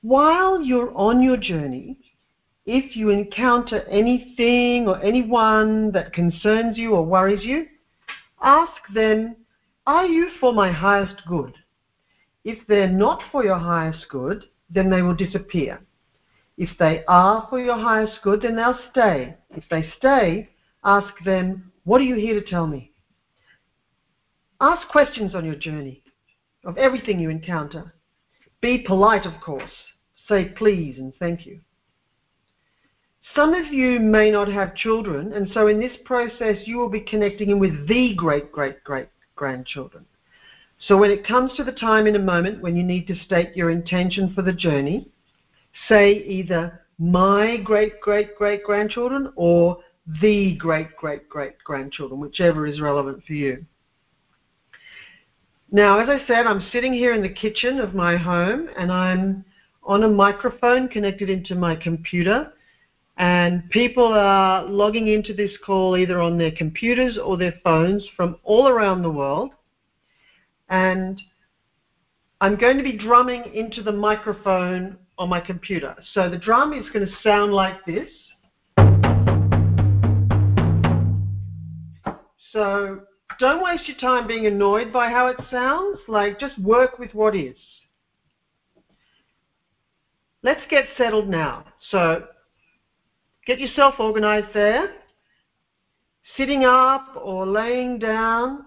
while 0.00 0.62
you're 0.62 0.96
on 0.96 1.20
your 1.20 1.36
journey, 1.36 1.98
if 2.64 2.96
you 2.96 3.10
encounter 3.10 3.82
anything 3.90 4.88
or 4.88 5.02
anyone 5.02 5.92
that 5.92 6.14
concerns 6.14 6.78
you 6.78 6.94
or 6.94 7.04
worries 7.04 7.44
you, 7.44 7.66
ask 8.40 8.72
them, 8.94 9.36
Are 9.86 10.06
you 10.06 10.30
for 10.40 10.54
my 10.54 10.72
highest 10.72 11.20
good? 11.28 11.52
If 12.42 12.66
they're 12.66 12.88
not 12.88 13.20
for 13.30 13.44
your 13.44 13.58
highest 13.58 14.08
good, 14.08 14.44
then 14.70 14.88
they 14.88 15.02
will 15.02 15.14
disappear. 15.14 15.82
If 16.56 16.70
they 16.78 17.04
are 17.06 17.46
for 17.50 17.60
your 17.60 17.76
highest 17.76 18.22
good, 18.22 18.40
then 18.40 18.56
they'll 18.56 18.80
stay. 18.90 19.34
If 19.50 19.64
they 19.68 19.92
stay, 19.98 20.48
ask 20.82 21.12
them, 21.22 21.70
What 21.84 22.00
are 22.00 22.04
you 22.04 22.14
here 22.14 22.40
to 22.40 22.50
tell 22.50 22.66
me? 22.66 22.92
Ask 24.60 24.88
questions 24.88 25.34
on 25.34 25.44
your 25.44 25.54
journey 25.54 26.02
of 26.64 26.78
everything 26.78 27.20
you 27.20 27.30
encounter. 27.30 27.94
Be 28.60 28.78
polite, 28.78 29.26
of 29.26 29.40
course. 29.40 29.70
Say 30.28 30.46
please 30.46 30.98
and 30.98 31.12
thank 31.18 31.46
you. 31.46 31.60
Some 33.34 33.54
of 33.54 33.66
you 33.66 34.00
may 34.00 34.30
not 34.30 34.48
have 34.48 34.74
children, 34.74 35.32
and 35.32 35.50
so 35.52 35.66
in 35.66 35.78
this 35.78 35.96
process, 36.04 36.56
you 36.66 36.78
will 36.78 36.88
be 36.88 37.00
connecting 37.00 37.50
in 37.50 37.58
with 37.58 37.86
the 37.86 38.14
great, 38.14 38.50
great, 38.50 38.82
great 38.82 39.08
grandchildren. 39.34 40.06
So 40.78 40.96
when 40.96 41.10
it 41.10 41.26
comes 41.26 41.52
to 41.56 41.64
the 41.64 41.72
time 41.72 42.06
in 42.06 42.16
a 42.16 42.20
moment 42.20 42.62
when 42.62 42.76
you 42.76 42.82
need 42.82 43.06
to 43.08 43.16
state 43.24 43.56
your 43.56 43.70
intention 43.70 44.32
for 44.34 44.42
the 44.42 44.52
journey, 44.52 45.08
say 45.88 46.12
either 46.12 46.82
my 46.98 47.58
great, 47.58 48.00
great, 48.00 48.36
great 48.36 48.64
grandchildren 48.64 49.32
or 49.36 49.78
the 50.20 50.54
great, 50.56 50.96
great, 50.96 51.28
great 51.28 51.58
grandchildren, 51.64 52.20
whichever 52.20 52.66
is 52.66 52.80
relevant 52.80 53.22
for 53.26 53.34
you. 53.34 53.64
Now, 55.72 55.98
as 55.98 56.08
I 56.08 56.24
said, 56.26 56.46
I'm 56.46 56.62
sitting 56.70 56.92
here 56.92 57.12
in 57.12 57.22
the 57.22 57.28
kitchen 57.28 57.80
of 57.80 57.92
my 57.94 58.16
home 58.16 58.68
and 58.78 58.92
I'm 58.92 59.44
on 59.82 60.04
a 60.04 60.08
microphone 60.08 60.88
connected 60.88 61.28
into 61.28 61.54
my 61.54 61.74
computer. 61.74 62.52
And 63.18 63.68
people 63.70 64.06
are 64.06 64.64
logging 64.64 65.08
into 65.08 65.32
this 65.32 65.50
call 65.64 65.96
either 65.96 66.20
on 66.20 66.38
their 66.38 66.52
computers 66.52 67.18
or 67.18 67.36
their 67.36 67.54
phones 67.64 68.06
from 68.16 68.36
all 68.44 68.68
around 68.68 69.02
the 69.02 69.10
world. 69.10 69.52
And 70.68 71.20
I'm 72.40 72.56
going 72.56 72.76
to 72.76 72.84
be 72.84 72.96
drumming 72.96 73.54
into 73.54 73.82
the 73.82 73.92
microphone 73.92 74.98
on 75.18 75.28
my 75.30 75.40
computer. 75.40 75.96
So 76.12 76.28
the 76.28 76.36
drum 76.36 76.74
is 76.74 76.88
going 76.92 77.06
to 77.06 77.12
sound 77.22 77.52
like 77.52 77.84
this. 77.86 78.08
So 82.52 83.00
don't 83.38 83.62
waste 83.62 83.88
your 83.88 83.96
time 83.98 84.26
being 84.26 84.46
annoyed 84.46 84.92
by 84.92 85.08
how 85.08 85.28
it 85.28 85.36
sounds. 85.50 85.98
Like, 86.08 86.38
just 86.40 86.58
work 86.58 86.98
with 86.98 87.14
what 87.14 87.34
is. 87.34 87.56
Let's 90.42 90.62
get 90.70 90.86
settled 90.96 91.28
now. 91.28 91.64
So, 91.90 92.26
get 93.46 93.58
yourself 93.58 93.94
organized 93.98 94.54
there. 94.54 94.90
Sitting 96.36 96.64
up 96.64 97.16
or 97.20 97.46
laying 97.46 97.98
down. 97.98 98.66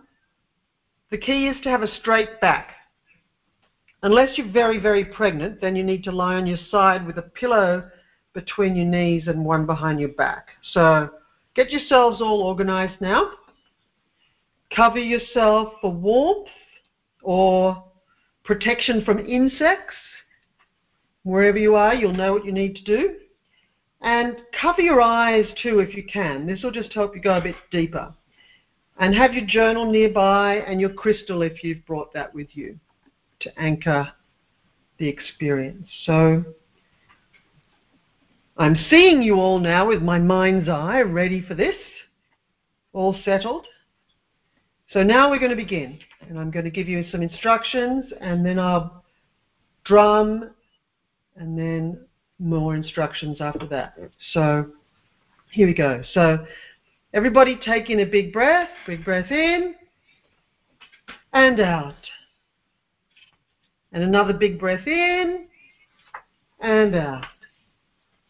The 1.11 1.17
key 1.17 1.47
is 1.47 1.57
to 1.63 1.69
have 1.69 1.81
a 1.81 1.95
straight 1.95 2.39
back. 2.41 2.71
Unless 4.03 4.37
you're 4.37 4.51
very, 4.51 4.79
very 4.79 5.03
pregnant, 5.03 5.59
then 5.59 5.75
you 5.75 5.83
need 5.83 6.03
to 6.05 6.11
lie 6.11 6.35
on 6.35 6.47
your 6.47 6.59
side 6.69 7.05
with 7.05 7.17
a 7.17 7.23
pillow 7.23 7.89
between 8.33 8.75
your 8.75 8.85
knees 8.85 9.27
and 9.27 9.43
one 9.43 9.65
behind 9.65 9.99
your 9.99 10.09
back. 10.09 10.47
So, 10.71 11.09
get 11.55 11.71
yourselves 11.71 12.21
all 12.21 12.41
organized 12.41 13.01
now. 13.01 13.31
Cover 14.75 14.99
yourself 14.99 15.73
for 15.81 15.91
warmth 15.91 16.47
or 17.23 17.83
protection 18.43 19.03
from 19.03 19.25
insects. 19.25 19.95
Wherever 21.23 21.57
you 21.57 21.75
are, 21.75 21.93
you'll 21.93 22.13
know 22.13 22.33
what 22.33 22.45
you 22.45 22.51
need 22.51 22.75
to 22.75 22.83
do. 22.83 23.15
And 24.01 24.37
cover 24.59 24.81
your 24.81 25.01
eyes 25.01 25.45
too 25.61 25.79
if 25.79 25.95
you 25.95 26.03
can. 26.03 26.47
This 26.47 26.63
will 26.63 26.71
just 26.71 26.93
help 26.93 27.15
you 27.15 27.21
go 27.21 27.37
a 27.37 27.41
bit 27.41 27.55
deeper. 27.71 28.13
And 28.97 29.15
have 29.15 29.33
your 29.33 29.45
journal 29.45 29.89
nearby 29.91 30.55
and 30.55 30.79
your 30.79 30.91
crystal 30.91 31.41
if 31.41 31.63
you've 31.63 31.85
brought 31.85 32.13
that 32.13 32.33
with 32.33 32.49
you 32.55 32.79
to 33.41 33.59
anchor 33.59 34.11
the 34.97 35.07
experience. 35.07 35.87
So 36.05 36.43
I'm 38.57 38.75
seeing 38.89 39.21
you 39.21 39.35
all 39.35 39.59
now 39.59 39.87
with 39.87 40.01
my 40.01 40.19
mind's 40.19 40.67
eye, 40.67 41.01
ready 41.01 41.41
for 41.41 41.55
this, 41.55 41.75
all 42.91 43.17
settled. 43.23 43.65
So 44.91 45.03
now 45.03 45.29
we're 45.29 45.39
going 45.39 45.51
to 45.51 45.55
begin, 45.55 45.99
and 46.27 46.39
I'm 46.39 46.49
going 46.49 46.65
to 46.65 46.71
give 46.71 46.89
you 46.89 47.05
some 47.11 47.21
instructions, 47.21 48.05
and 48.21 48.43
then 48.43 48.57
I'll 48.57 49.03
drum, 49.85 50.49
and 51.35 51.57
then 51.57 51.99
more 52.39 52.75
instructions 52.75 53.39
after 53.39 53.67
that. 53.67 53.93
So 54.33 54.65
here 55.51 55.67
we 55.67 55.75
go. 55.75 56.01
So 56.13 56.45
everybody 57.13 57.55
take 57.63 57.91
in 57.91 57.99
a 57.99 58.05
big 58.05 58.33
breath, 58.33 58.69
big 58.87 59.05
breath 59.05 59.29
in 59.31 59.75
and 61.33 61.59
out. 61.59 61.95
And 63.91 64.03
another 64.03 64.33
big 64.33 64.59
breath 64.59 64.87
in 64.87 65.47
and 66.61 66.95
out. 66.95 67.25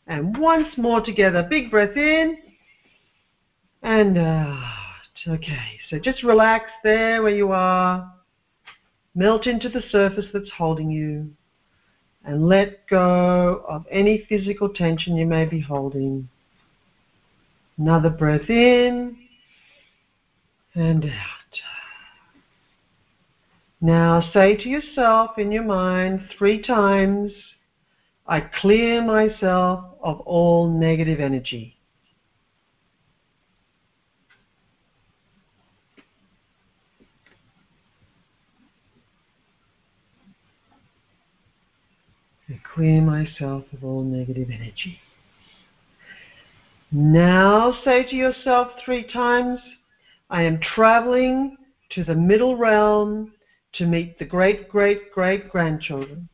And 0.07 0.37
once 0.37 0.67
more 0.77 0.99
together, 0.99 1.47
big 1.49 1.71
breath 1.71 1.95
in 1.95 2.37
and 3.81 4.17
out. 4.17 4.88
Okay, 5.27 5.79
so 5.89 5.99
just 5.99 6.23
relax 6.23 6.71
there 6.83 7.21
where 7.21 7.35
you 7.35 7.51
are. 7.51 8.13
Melt 9.15 9.47
into 9.47 9.67
the 9.67 9.81
surface 9.89 10.25
that's 10.31 10.51
holding 10.57 10.89
you. 10.89 11.29
And 12.23 12.47
let 12.47 12.87
go 12.87 13.65
of 13.67 13.85
any 13.91 14.25
physical 14.29 14.69
tension 14.69 15.17
you 15.17 15.25
may 15.25 15.45
be 15.45 15.59
holding. 15.59 16.29
Another 17.77 18.09
breath 18.09 18.49
in 18.49 19.17
and 20.75 21.05
out. 21.05 21.59
Now 23.81 24.21
say 24.33 24.55
to 24.55 24.69
yourself 24.69 25.37
in 25.37 25.51
your 25.51 25.63
mind 25.63 26.29
three 26.37 26.61
times, 26.61 27.31
I 28.27 28.41
clear 28.41 29.01
myself 29.01 29.95
of 30.03 30.19
all 30.21 30.67
negative 30.69 31.19
energy. 31.19 31.77
I 42.49 42.58
clear 42.73 43.01
myself 43.01 43.65
of 43.73 43.83
all 43.83 44.03
negative 44.03 44.49
energy. 44.51 44.99
Now 46.91 47.75
say 47.83 48.03
to 48.09 48.15
yourself 48.15 48.69
three 48.83 49.03
times, 49.11 49.59
I 50.29 50.43
am 50.43 50.59
traveling 50.59 51.57
to 51.91 52.03
the 52.03 52.15
middle 52.15 52.57
realm 52.57 53.33
to 53.73 53.85
meet 53.85 54.17
the 54.17 54.25
great, 54.25 54.69
great, 54.69 55.11
great 55.11 55.49
grandchildren. 55.49 56.29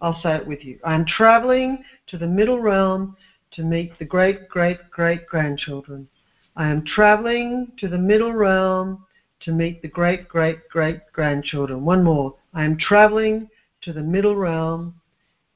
I'll 0.00 0.20
say 0.22 0.36
it 0.36 0.46
with 0.46 0.64
you. 0.64 0.78
I 0.84 0.94
am 0.94 1.06
traveling 1.06 1.82
to 2.08 2.18
the 2.18 2.26
middle 2.26 2.60
realm 2.60 3.16
to 3.52 3.62
meet 3.62 3.98
the 3.98 4.04
great, 4.04 4.48
great, 4.48 4.90
great 4.90 5.26
grandchildren. 5.26 6.08
I 6.56 6.68
am 6.68 6.84
traveling 6.84 7.72
to 7.78 7.88
the 7.88 7.98
middle 7.98 8.32
realm 8.32 9.04
to 9.40 9.52
meet 9.52 9.82
the 9.82 9.88
great, 9.88 10.28
great, 10.28 10.68
great 10.68 11.00
grandchildren. 11.12 11.84
One 11.84 12.02
more. 12.02 12.34
I 12.52 12.64
am 12.64 12.76
traveling 12.76 13.48
to 13.82 13.92
the 13.92 14.02
middle 14.02 14.36
realm 14.36 14.94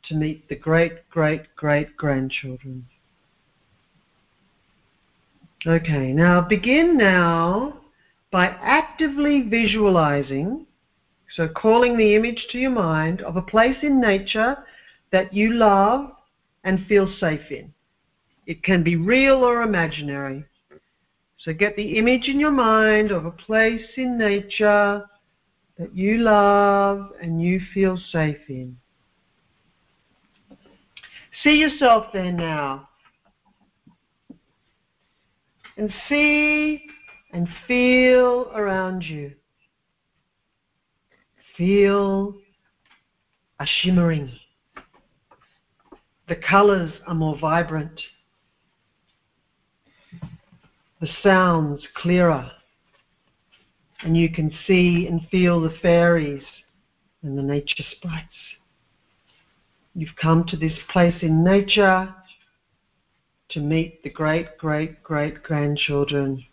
to 0.04 0.14
meet 0.14 0.48
the 0.48 0.56
great, 0.56 1.08
great, 1.11 1.54
great 1.56 1.96
grandchildren. 1.96 2.87
Okay, 5.66 6.12
now 6.12 6.40
begin 6.40 6.96
now 6.96 7.80
by 8.30 8.46
actively 8.46 9.42
visualizing, 9.42 10.66
so 11.34 11.48
calling 11.48 11.96
the 11.96 12.14
image 12.14 12.46
to 12.50 12.58
your 12.58 12.70
mind 12.70 13.22
of 13.22 13.37
a 13.37 13.42
place 13.42 13.78
in 13.82 14.00
nature 14.00 14.56
that 15.11 15.34
you 15.34 15.52
love 15.52 16.12
and 16.64 16.87
feel 16.87 17.12
safe 17.18 17.50
in. 17.50 17.72
It 18.46 18.62
can 18.62 18.82
be 18.82 18.96
real 18.96 19.44
or 19.44 19.62
imaginary. 19.62 20.44
So 21.38 21.52
get 21.52 21.76
the 21.76 21.98
image 21.98 22.28
in 22.28 22.40
your 22.40 22.50
mind 22.52 23.11
of 23.11 23.24
a 23.24 23.30
place 23.30 23.87
in 23.96 24.16
nature 24.16 25.04
that 25.78 25.94
you 25.94 26.18
love 26.18 27.12
and 27.20 27.42
you 27.42 27.61
feel 27.72 27.96
safe 27.96 28.48
in. 28.48 28.76
See 31.42 31.57
yourself 31.57 32.07
there 32.12 32.33
now. 32.33 32.88
And 35.77 35.92
see 36.09 36.83
and 37.33 37.48
feel 37.66 38.51
around 38.55 39.05
you. 39.05 39.33
Feel 41.57 42.35
a 43.61 43.66
shimmering. 43.66 44.33
The 46.29 46.37
colors 46.37 46.92
are 47.07 47.14
more 47.14 47.38
vibrant. 47.38 48.01
The 51.01 51.09
sounds 51.22 51.87
clearer. 51.96 52.51
And 54.03 54.16
you 54.16 54.33
can 54.33 54.53
see 54.66 55.07
and 55.07 55.20
feel 55.31 55.61
the 55.61 55.74
fairies 55.81 56.44
and 57.22 57.37
the 57.37 57.42
nature 57.42 57.85
sprites. 57.96 58.57
You've 59.98 60.14
come 60.14 60.44
to 60.46 60.56
this 60.56 60.78
place 60.92 61.16
in 61.22 61.42
nature 61.42 62.14
to 63.48 63.58
meet 63.58 64.00
the 64.04 64.11
great, 64.11 64.56
great, 64.56 65.02
great 65.02 65.42
grandchildren, 65.42 66.44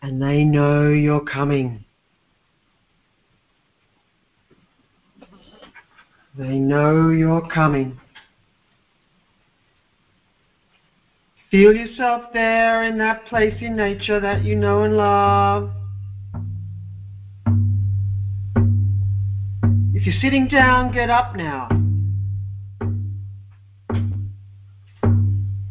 and 0.00 0.22
they 0.22 0.44
know 0.44 0.88
you're 0.88 1.20
coming. 1.20 1.84
They 6.38 6.58
know 6.58 7.10
you're 7.10 7.46
coming. 7.50 8.00
Feel 11.50 11.74
yourself 11.74 12.32
there 12.32 12.82
in 12.84 12.96
that 12.96 13.26
place 13.26 13.60
in 13.60 13.76
nature 13.76 14.20
that 14.20 14.42
you 14.42 14.56
know 14.56 14.84
and 14.84 14.96
love. 14.96 15.70
If 19.92 20.06
you're 20.06 20.20
sitting 20.22 20.48
down, 20.48 20.94
get 20.94 21.10
up 21.10 21.36
now. 21.36 21.68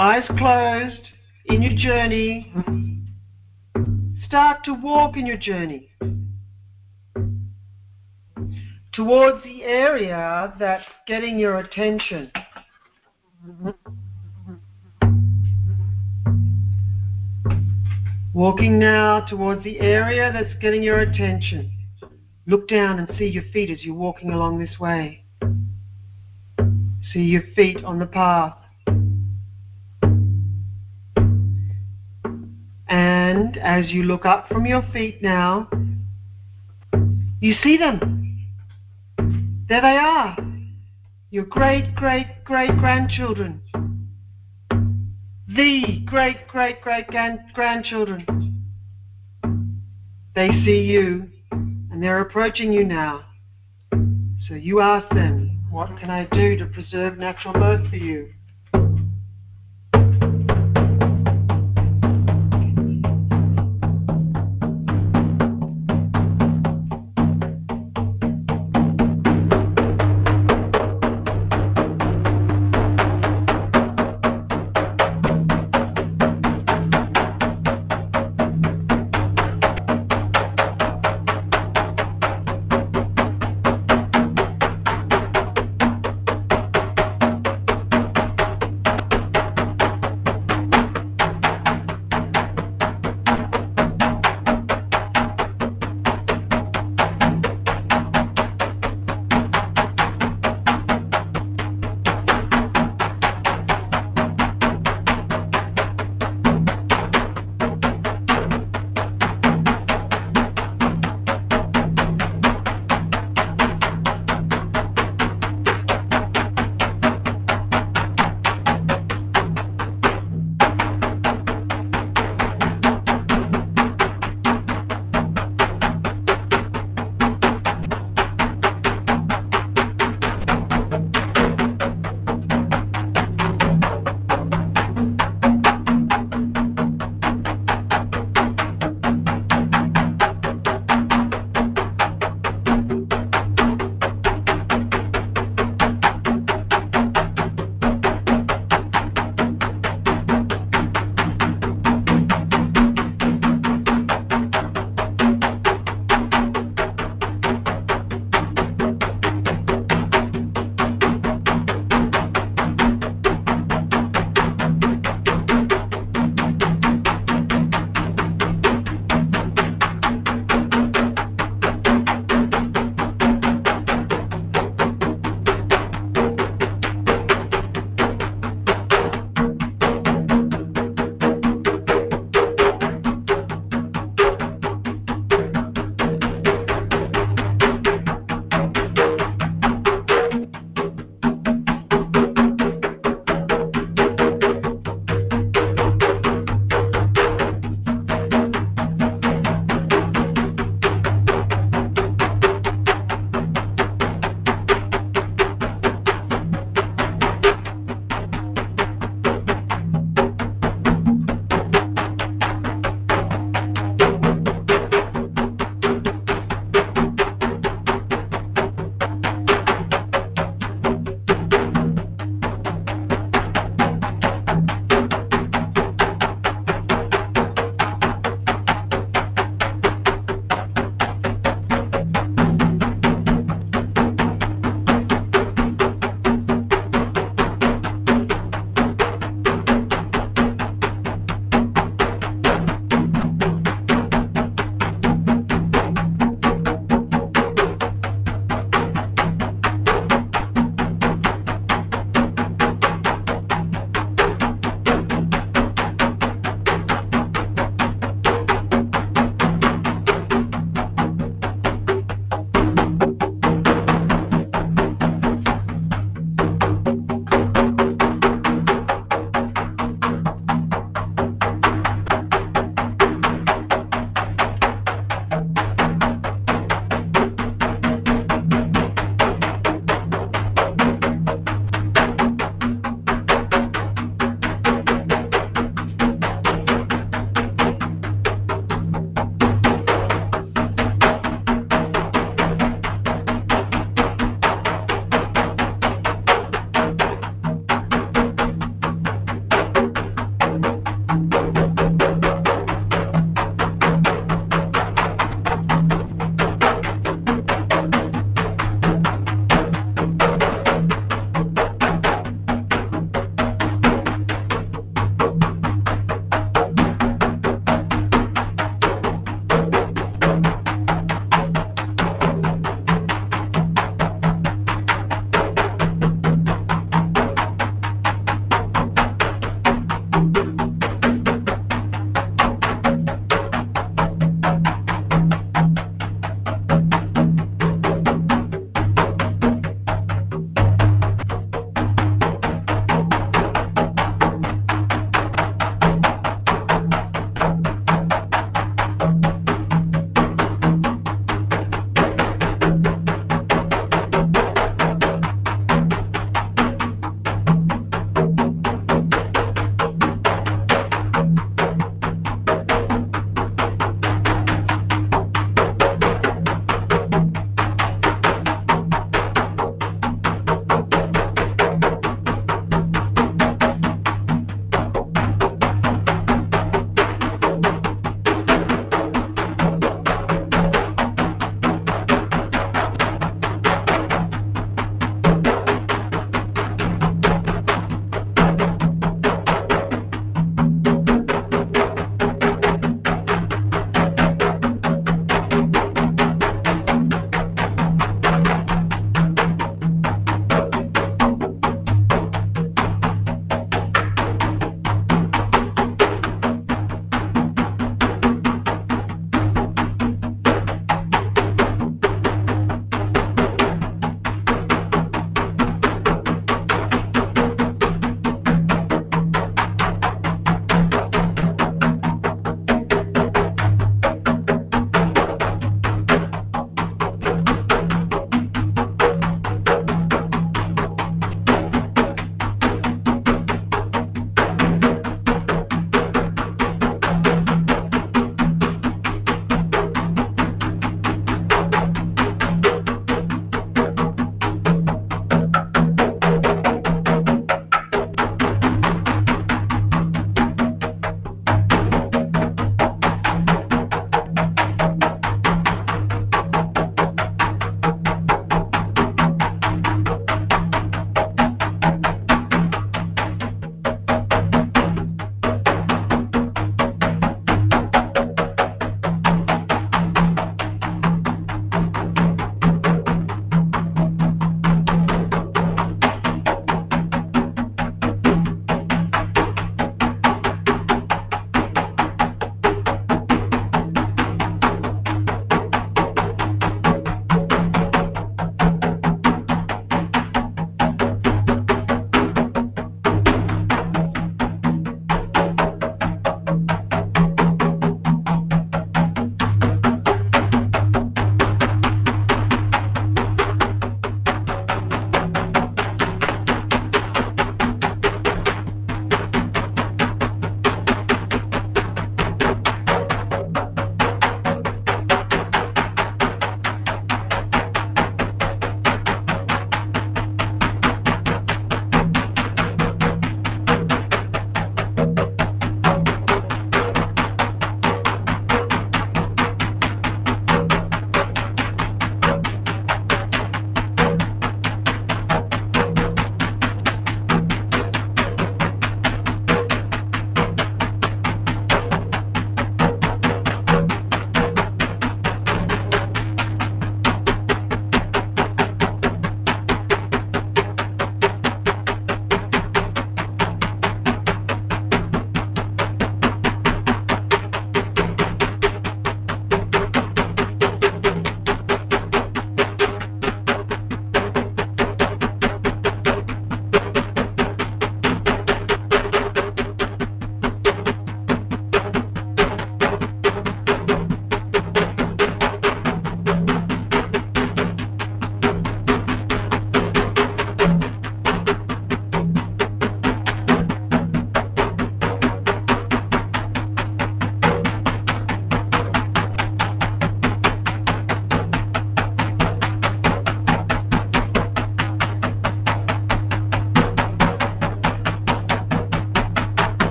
Eyes 0.00 0.24
closed 0.38 1.08
in 1.44 1.60
your 1.60 1.74
journey. 1.76 2.50
Start 4.26 4.64
to 4.64 4.72
walk 4.72 5.18
in 5.18 5.26
your 5.26 5.36
journey 5.36 5.90
towards 8.94 9.44
the 9.44 9.62
area 9.62 10.54
that's 10.58 10.86
getting 11.06 11.38
your 11.38 11.58
attention. 11.58 12.32
Walking 18.32 18.78
now 18.78 19.20
towards 19.28 19.62
the 19.64 19.80
area 19.80 20.32
that's 20.32 20.58
getting 20.62 20.82
your 20.82 21.00
attention. 21.00 21.70
Look 22.46 22.68
down 22.68 23.00
and 23.00 23.18
see 23.18 23.26
your 23.26 23.44
feet 23.52 23.68
as 23.68 23.84
you're 23.84 23.94
walking 23.94 24.30
along 24.30 24.60
this 24.60 24.80
way. 24.80 25.24
See 27.12 27.20
your 27.20 27.42
feet 27.54 27.84
on 27.84 27.98
the 27.98 28.06
path. 28.06 28.56
And 33.40 33.56
as 33.56 33.90
you 33.90 34.02
look 34.02 34.26
up 34.26 34.50
from 34.50 34.66
your 34.66 34.82
feet 34.92 35.22
now, 35.22 35.70
you 37.40 37.54
see 37.62 37.78
them. 37.78 38.46
There 39.66 39.80
they 39.80 39.96
are. 39.96 40.36
Your 41.30 41.46
great, 41.46 41.94
great, 41.94 42.44
great 42.44 42.76
grandchildren. 42.76 43.62
The 45.48 46.02
great, 46.04 46.48
great, 46.48 46.82
great 46.82 47.06
grandchildren. 47.54 48.26
They 50.34 50.48
see 50.66 50.82
you 50.82 51.26
and 51.50 52.02
they're 52.02 52.20
approaching 52.20 52.74
you 52.74 52.84
now. 52.84 53.24
So 54.48 54.54
you 54.54 54.82
ask 54.82 55.08
them, 55.14 55.64
what 55.70 55.88
can 55.98 56.10
I 56.10 56.26
do 56.26 56.58
to 56.58 56.66
preserve 56.66 57.16
natural 57.16 57.54
birth 57.54 57.88
for 57.88 57.96
you? 57.96 58.34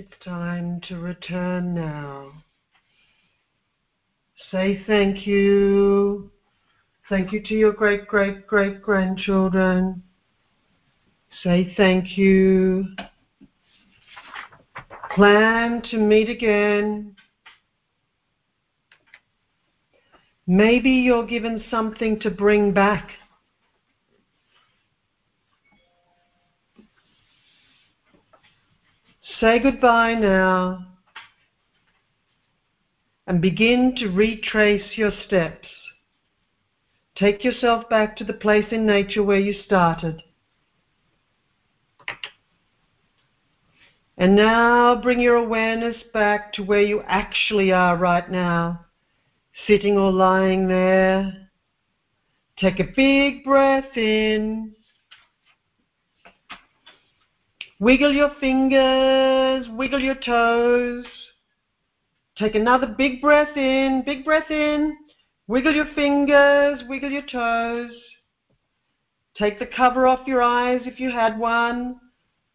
It's 0.00 0.24
time 0.24 0.80
to 0.88 0.98
return 0.98 1.74
now. 1.74 2.32
Say 4.50 4.82
thank 4.86 5.26
you. 5.26 6.30
Thank 7.10 7.32
you 7.32 7.42
to 7.42 7.54
your 7.54 7.74
great 7.74 8.08
great 8.08 8.46
great 8.46 8.80
grandchildren. 8.80 10.02
Say 11.42 11.74
thank 11.76 12.16
you. 12.16 12.86
Plan 15.14 15.82
to 15.90 15.98
meet 15.98 16.30
again. 16.30 17.14
Maybe 20.46 20.92
you're 20.92 21.26
given 21.26 21.62
something 21.70 22.18
to 22.20 22.30
bring 22.30 22.72
back. 22.72 23.10
Say 29.38 29.58
goodbye 29.58 30.14
now 30.14 30.86
and 33.26 33.40
begin 33.40 33.94
to 33.96 34.08
retrace 34.08 34.96
your 34.96 35.12
steps. 35.26 35.68
Take 37.14 37.44
yourself 37.44 37.88
back 37.88 38.16
to 38.16 38.24
the 38.24 38.32
place 38.32 38.66
in 38.72 38.86
nature 38.86 39.22
where 39.22 39.38
you 39.38 39.52
started. 39.52 40.22
And 44.18 44.34
now 44.34 45.00
bring 45.00 45.20
your 45.20 45.36
awareness 45.36 45.96
back 46.12 46.52
to 46.54 46.62
where 46.62 46.82
you 46.82 47.02
actually 47.06 47.72
are 47.72 47.96
right 47.96 48.28
now, 48.30 48.86
sitting 49.66 49.96
or 49.96 50.10
lying 50.10 50.66
there. 50.66 51.48
Take 52.58 52.80
a 52.80 52.92
big 52.96 53.44
breath 53.44 53.96
in. 53.96 54.74
Wiggle 57.80 58.12
your 58.12 58.30
fingers, 58.40 59.66
wiggle 59.70 60.00
your 60.00 60.14
toes. 60.14 61.06
Take 62.36 62.54
another 62.54 62.86
big 62.86 63.22
breath 63.22 63.56
in, 63.56 64.02
big 64.04 64.22
breath 64.22 64.50
in. 64.50 64.96
Wiggle 65.48 65.74
your 65.74 65.88
fingers, 65.94 66.82
wiggle 66.88 67.10
your 67.10 67.22
toes. 67.22 67.90
Take 69.34 69.58
the 69.58 69.66
cover 69.66 70.06
off 70.06 70.26
your 70.26 70.42
eyes 70.42 70.82
if 70.84 71.00
you 71.00 71.10
had 71.10 71.38
one 71.38 71.98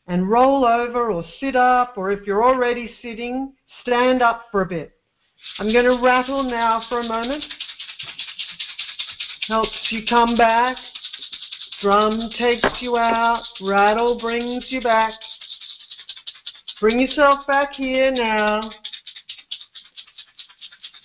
and 0.08 0.30
roll 0.30 0.64
over 0.64 1.12
or 1.12 1.24
sit 1.40 1.56
up, 1.56 1.98
or 1.98 2.12
if 2.12 2.28
you're 2.28 2.46
already 2.46 2.94
sitting, 3.02 3.54
stand 3.82 4.22
up 4.22 4.46
for 4.52 4.62
a 4.62 4.66
bit. 4.68 4.92
I'm 5.58 5.74
going 5.74 5.86
to 5.86 6.00
rattle 6.04 6.44
now 6.44 6.84
for 6.88 7.00
a 7.00 7.04
moment. 7.04 7.44
Helps 9.48 9.88
you 9.90 10.02
come 10.08 10.38
back. 10.38 10.78
Drum 11.86 12.32
takes 12.36 12.82
you 12.82 12.98
out. 12.98 13.44
Rattle 13.62 14.18
brings 14.20 14.66
you 14.70 14.82
back. 14.82 15.14
Bring 16.82 17.00
yourself 17.00 17.46
back 17.46 17.74
here 17.74 18.10
now. 18.10 18.72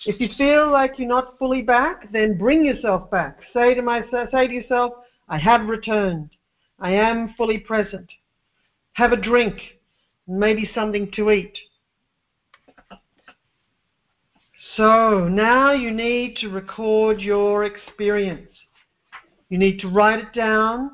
If 0.07 0.19
you 0.19 0.31
feel 0.39 0.73
like 0.73 0.93
you're 0.97 1.07
not 1.07 1.39
fully 1.39 1.61
back, 1.61 2.11
then 2.13 2.39
bring 2.39 2.65
yourself 2.65 3.11
back. 3.11 3.41
Say 3.53 3.75
to 3.75 3.83
myself, 3.83 4.31
say 4.33 4.47
to 4.47 4.55
yourself, 4.55 4.93
I 5.29 5.37
have 5.37 5.69
returned. 5.69 6.31
I 6.79 6.93
am 6.93 7.35
fully 7.37 7.59
present. 7.59 8.11
Have 8.95 9.13
a 9.13 9.17
drink, 9.17 9.61
maybe 10.27 10.71
something 10.75 11.11
to 11.13 11.31
eat. 11.31 11.59
So 14.79 15.29
now 15.29 15.73
you 15.73 15.91
need 15.91 16.37
to 16.37 16.49
record 16.49 17.21
your 17.21 17.65
experience. 17.65 18.49
You 19.51 19.59
need 19.59 19.81
to 19.81 19.89
write 19.89 20.21
it 20.21 20.33
down. 20.33 20.93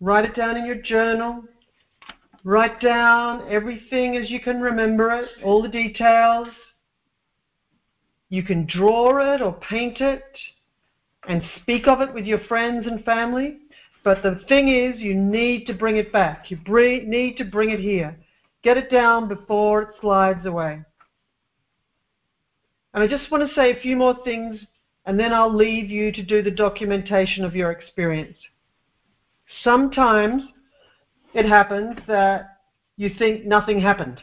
Write 0.00 0.26
it 0.26 0.36
down 0.36 0.56
in 0.56 0.64
your 0.64 0.80
journal. 0.80 1.42
Write 2.44 2.80
down 2.80 3.50
everything 3.50 4.16
as 4.16 4.30
you 4.30 4.38
can 4.38 4.60
remember 4.60 5.10
it, 5.10 5.28
all 5.42 5.60
the 5.60 5.68
details. 5.68 6.48
You 8.28 8.42
can 8.42 8.66
draw 8.66 9.34
it 9.34 9.42
or 9.42 9.54
paint 9.54 10.00
it 10.00 10.22
and 11.26 11.42
speak 11.60 11.88
of 11.88 12.00
it 12.00 12.14
with 12.14 12.26
your 12.26 12.40
friends 12.40 12.86
and 12.86 13.04
family. 13.04 13.58
But 14.04 14.22
the 14.22 14.40
thing 14.48 14.68
is, 14.68 15.00
you 15.00 15.14
need 15.14 15.66
to 15.66 15.74
bring 15.74 15.96
it 15.96 16.12
back. 16.12 16.50
You 16.50 16.58
need 16.66 17.36
to 17.38 17.44
bring 17.44 17.70
it 17.70 17.80
here. 17.80 18.16
Get 18.62 18.76
it 18.76 18.90
down 18.90 19.28
before 19.28 19.82
it 19.82 19.88
slides 20.00 20.46
away. 20.46 20.82
And 22.94 23.02
I 23.02 23.06
just 23.06 23.30
want 23.30 23.48
to 23.48 23.54
say 23.54 23.72
a 23.72 23.80
few 23.80 23.96
more 23.96 24.16
things, 24.24 24.60
and 25.08 25.18
then 25.18 25.32
I'll 25.32 25.52
leave 25.52 25.90
you 25.90 26.12
to 26.12 26.22
do 26.22 26.42
the 26.42 26.50
documentation 26.50 27.42
of 27.42 27.56
your 27.56 27.70
experience. 27.70 28.36
Sometimes 29.64 30.42
it 31.32 31.46
happens 31.46 31.96
that 32.06 32.58
you 32.98 33.12
think 33.18 33.46
nothing 33.46 33.80
happened. 33.80 34.20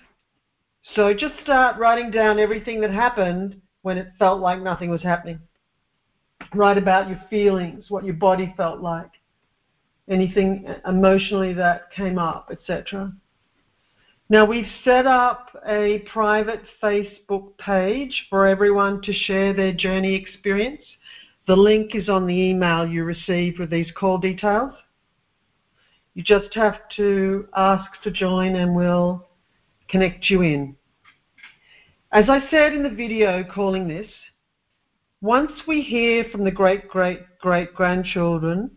So 0.93 1.11
just 1.11 1.33
start 1.41 1.79
writing 1.79 2.11
down 2.11 2.37
everything 2.37 2.81
that 2.81 2.91
happened 2.91 3.59
when 3.81 3.97
it 3.97 4.09
felt 4.19 4.41
like 4.41 4.61
nothing 4.61 4.91
was 4.91 5.01
happening. 5.01 5.39
Write 6.53 6.77
about 6.77 7.09
your 7.09 7.19
feelings, 7.31 7.85
what 7.89 8.03
your 8.05 8.13
body 8.13 8.53
felt 8.55 8.79
like, 8.79 9.09
anything 10.07 10.67
emotionally 10.87 11.53
that 11.53 11.91
came 11.93 12.19
up, 12.19 12.49
etc. 12.51 13.11
Now 14.27 14.43
we've 14.43 14.65
set 14.83 15.05
up 15.05 15.55
a 15.67 15.99
private 16.11 16.63
Facebook 16.81 17.55
page 17.59 18.25
for 18.27 18.47
everyone 18.47 19.01
to 19.03 19.13
share 19.13 19.53
their 19.53 19.71
journey 19.71 20.15
experience. 20.15 20.81
The 21.45 21.55
link 21.55 21.93
is 21.93 22.09
on 22.09 22.25
the 22.25 22.33
email 22.33 22.87
you 22.87 23.03
received 23.03 23.59
with 23.59 23.69
these 23.69 23.91
call 23.95 24.17
details. 24.17 24.73
You 26.15 26.23
just 26.23 26.55
have 26.55 26.77
to 26.95 27.47
ask 27.55 28.01
to 28.01 28.09
join 28.09 28.55
and 28.55 28.75
we'll 28.75 29.27
connect 29.89 30.27
you 30.31 30.41
in. 30.41 30.75
As 32.11 32.27
I 32.27 32.49
said 32.49 32.73
in 32.73 32.81
the 32.81 32.89
video 32.89 33.43
calling 33.43 33.87
this, 33.87 34.09
once 35.21 35.51
we 35.67 35.81
hear 35.81 36.25
from 36.31 36.43
the 36.43 36.51
great 36.51 36.87
great 36.87 37.19
great 37.39 37.75
grandchildren, 37.75 38.71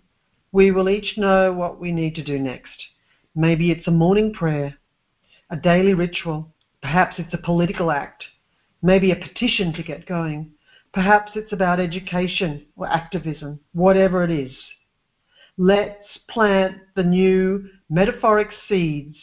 we 0.52 0.72
will 0.72 0.90
each 0.90 1.16
know 1.16 1.54
what 1.54 1.80
we 1.80 1.90
need 1.90 2.14
to 2.16 2.24
do 2.24 2.38
next. 2.38 2.84
Maybe 3.34 3.70
it's 3.70 3.86
a 3.86 3.92
morning 3.92 4.34
prayer, 4.34 4.77
a 5.50 5.56
daily 5.56 5.94
ritual, 5.94 6.52
perhaps 6.82 7.16
it's 7.18 7.34
a 7.34 7.38
political 7.38 7.90
act, 7.90 8.24
maybe 8.82 9.10
a 9.10 9.16
petition 9.16 9.72
to 9.72 9.82
get 9.82 10.06
going, 10.06 10.52
perhaps 10.92 11.32
it's 11.34 11.52
about 11.52 11.80
education 11.80 12.66
or 12.76 12.86
activism, 12.88 13.58
whatever 13.72 14.24
it 14.24 14.30
is. 14.30 14.52
Let's 15.56 16.18
plant 16.28 16.76
the 16.94 17.02
new 17.02 17.68
metaphoric 17.90 18.48
seeds 18.68 19.16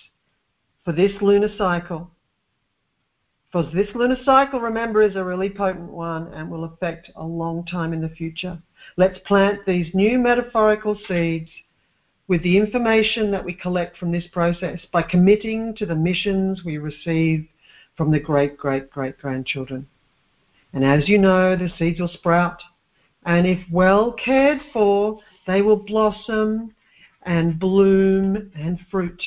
for 0.83 0.91
this 0.91 1.13
lunar 1.21 1.49
cycle 1.57 2.11
because 3.55 3.73
this 3.73 3.87
lunar 3.95 4.17
cycle, 4.25 4.59
remember, 4.59 5.01
is 5.01 5.15
a 5.15 5.23
really 5.23 5.49
potent 5.49 5.89
one 5.89 6.27
and 6.33 6.51
will 6.51 6.65
affect 6.65 7.09
a 7.15 7.23
long 7.23 7.65
time 7.65 7.93
in 7.93 8.01
the 8.01 8.09
future. 8.09 8.59
Let's 8.97 9.17
plant 9.19 9.65
these 9.65 9.95
new 9.95 10.19
metaphorical 10.19 10.99
seeds 11.07 11.49
with 12.27 12.41
the 12.43 12.57
information 12.57 13.31
that 13.31 13.45
we 13.45 13.53
collect 13.53 13.97
from 13.97 14.11
this 14.11 14.27
process 14.31 14.79
by 14.91 15.01
committing 15.01 15.75
to 15.75 15.85
the 15.85 15.95
missions 15.95 16.63
we 16.65 16.77
receive 16.77 17.47
from 17.95 18.11
the 18.11 18.19
great, 18.19 18.57
great, 18.57 18.89
great 18.89 19.17
grandchildren. 19.19 19.87
And 20.73 20.83
as 20.83 21.07
you 21.07 21.17
know, 21.17 21.55
the 21.55 21.69
seeds 21.77 21.99
will 21.99 22.07
sprout, 22.07 22.61
and 23.25 23.47
if 23.47 23.59
well 23.71 24.11
cared 24.11 24.59
for, 24.73 25.19
they 25.47 25.61
will 25.61 25.77
blossom 25.77 26.73
and 27.23 27.59
bloom 27.59 28.51
and 28.55 28.79
fruit. 28.91 29.21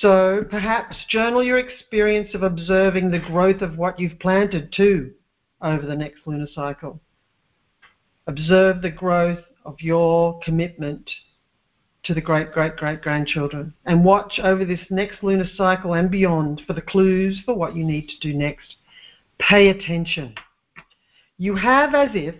So 0.00 0.44
perhaps 0.50 0.96
journal 1.08 1.42
your 1.42 1.58
experience 1.58 2.34
of 2.34 2.42
observing 2.42 3.10
the 3.10 3.18
growth 3.18 3.62
of 3.62 3.78
what 3.78 3.98
you've 3.98 4.18
planted 4.18 4.72
too 4.72 5.12
over 5.62 5.86
the 5.86 5.96
next 5.96 6.26
lunar 6.26 6.48
cycle. 6.54 7.00
Observe 8.26 8.82
the 8.82 8.90
growth 8.90 9.44
of 9.64 9.80
your 9.80 10.38
commitment 10.44 11.10
to 12.06 12.14
the 12.14 12.20
great 12.20 12.52
great 12.52 12.76
great 12.76 13.02
grandchildren 13.02 13.74
and 13.84 14.04
watch 14.04 14.38
over 14.42 14.64
this 14.64 14.80
next 14.90 15.22
lunar 15.22 15.48
cycle 15.56 15.94
and 15.94 16.10
beyond 16.10 16.62
for 16.66 16.72
the 16.72 16.80
clues 16.80 17.40
for 17.44 17.54
what 17.54 17.74
you 17.74 17.84
need 17.84 18.08
to 18.08 18.18
do 18.20 18.36
next. 18.36 18.76
Pay 19.38 19.68
attention. 19.68 20.34
You 21.36 21.56
have, 21.56 21.94
as 21.94 22.10
if, 22.14 22.34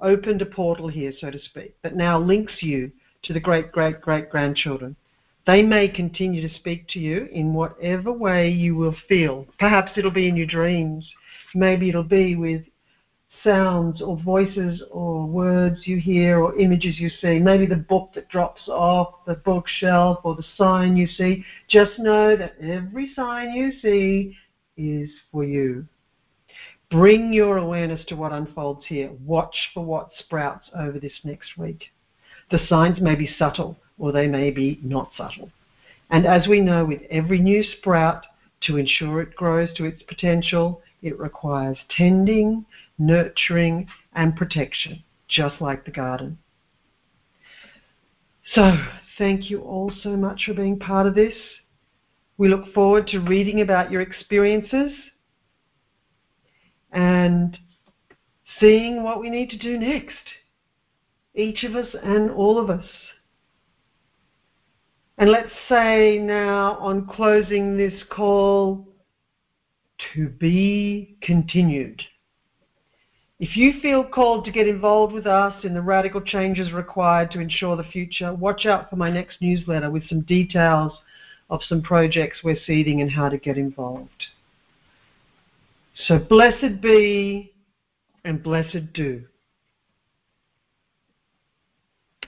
opened 0.00 0.40
a 0.40 0.46
portal 0.46 0.88
here, 0.88 1.12
so 1.18 1.30
to 1.30 1.38
speak, 1.38 1.74
that 1.82 1.96
now 1.96 2.18
links 2.18 2.54
you 2.60 2.92
to 3.24 3.32
the 3.32 3.40
great 3.40 3.72
great 3.72 4.00
great 4.00 4.30
grandchildren. 4.30 4.94
They 5.46 5.62
may 5.62 5.88
continue 5.88 6.46
to 6.46 6.54
speak 6.54 6.86
to 6.90 7.00
you 7.00 7.28
in 7.32 7.54
whatever 7.54 8.12
way 8.12 8.50
you 8.50 8.76
will 8.76 8.94
feel. 9.08 9.46
Perhaps 9.58 9.92
it'll 9.96 10.10
be 10.10 10.28
in 10.28 10.36
your 10.36 10.46
dreams. 10.46 11.10
Maybe 11.54 11.88
it'll 11.88 12.02
be 12.02 12.36
with 12.36 12.62
sounds 13.42 14.00
or 14.02 14.16
voices 14.16 14.82
or 14.90 15.26
words 15.26 15.86
you 15.86 15.98
hear 15.98 16.40
or 16.40 16.58
images 16.58 16.98
you 16.98 17.08
see. 17.08 17.38
Maybe 17.38 17.66
the 17.66 17.76
book 17.76 18.10
that 18.14 18.28
drops 18.28 18.68
off 18.68 19.24
the 19.26 19.34
bookshelf 19.34 20.20
or 20.24 20.34
the 20.34 20.44
sign 20.56 20.96
you 20.96 21.06
see. 21.06 21.44
Just 21.68 21.98
know 21.98 22.36
that 22.36 22.54
every 22.60 23.12
sign 23.14 23.50
you 23.50 23.72
see 23.80 24.36
is 24.76 25.10
for 25.30 25.44
you. 25.44 25.86
Bring 26.90 27.32
your 27.32 27.58
awareness 27.58 28.04
to 28.06 28.16
what 28.16 28.32
unfolds 28.32 28.86
here. 28.86 29.10
Watch 29.24 29.70
for 29.74 29.84
what 29.84 30.10
sprouts 30.18 30.70
over 30.76 30.98
this 30.98 31.20
next 31.24 31.58
week. 31.58 31.84
The 32.50 32.60
signs 32.66 33.00
may 33.00 33.14
be 33.14 33.28
subtle 33.38 33.76
or 33.98 34.12
they 34.12 34.26
may 34.26 34.50
be 34.50 34.80
not 34.82 35.10
subtle. 35.16 35.50
And 36.10 36.26
as 36.26 36.48
we 36.48 36.60
know, 36.60 36.84
with 36.86 37.02
every 37.10 37.38
new 37.38 37.62
sprout, 37.62 38.24
to 38.62 38.76
ensure 38.76 39.20
it 39.20 39.36
grows 39.36 39.72
to 39.76 39.84
its 39.84 40.02
potential, 40.02 40.82
it 41.02 41.18
requires 41.18 41.78
tending, 41.96 42.64
nurturing, 42.98 43.86
and 44.12 44.36
protection, 44.36 45.02
just 45.28 45.60
like 45.60 45.84
the 45.84 45.90
garden. 45.90 46.38
So, 48.54 48.76
thank 49.18 49.50
you 49.50 49.60
all 49.60 49.92
so 50.02 50.16
much 50.16 50.44
for 50.46 50.54
being 50.54 50.78
part 50.78 51.06
of 51.06 51.14
this. 51.14 51.34
We 52.38 52.48
look 52.48 52.72
forward 52.72 53.06
to 53.08 53.18
reading 53.18 53.60
about 53.60 53.90
your 53.90 54.00
experiences 54.00 54.92
and 56.92 57.58
seeing 58.58 59.02
what 59.02 59.20
we 59.20 59.28
need 59.28 59.50
to 59.50 59.58
do 59.58 59.78
next, 59.78 60.14
each 61.34 61.64
of 61.64 61.76
us 61.76 61.94
and 62.02 62.30
all 62.30 62.58
of 62.58 62.70
us. 62.70 62.86
And 65.18 65.30
let's 65.30 65.52
say 65.68 66.18
now, 66.18 66.78
on 66.78 67.06
closing 67.06 67.76
this 67.76 68.04
call, 68.08 68.87
to 70.14 70.28
be 70.28 71.16
continued. 71.22 72.02
If 73.40 73.56
you 73.56 73.80
feel 73.80 74.04
called 74.04 74.44
to 74.46 74.50
get 74.50 74.66
involved 74.66 75.12
with 75.12 75.26
us 75.26 75.64
in 75.64 75.72
the 75.72 75.80
radical 75.80 76.20
changes 76.20 76.72
required 76.72 77.30
to 77.32 77.40
ensure 77.40 77.76
the 77.76 77.84
future, 77.84 78.34
watch 78.34 78.66
out 78.66 78.90
for 78.90 78.96
my 78.96 79.10
next 79.10 79.40
newsletter 79.40 79.90
with 79.90 80.08
some 80.08 80.22
details 80.22 80.92
of 81.48 81.60
some 81.62 81.80
projects 81.80 82.40
we're 82.42 82.58
seeding 82.66 83.00
and 83.00 83.10
how 83.10 83.28
to 83.28 83.38
get 83.38 83.56
involved. 83.56 84.26
So 86.06 86.18
blessed 86.18 86.80
be 86.80 87.52
and 88.24 88.42
blessed 88.42 88.92
do. 88.92 89.24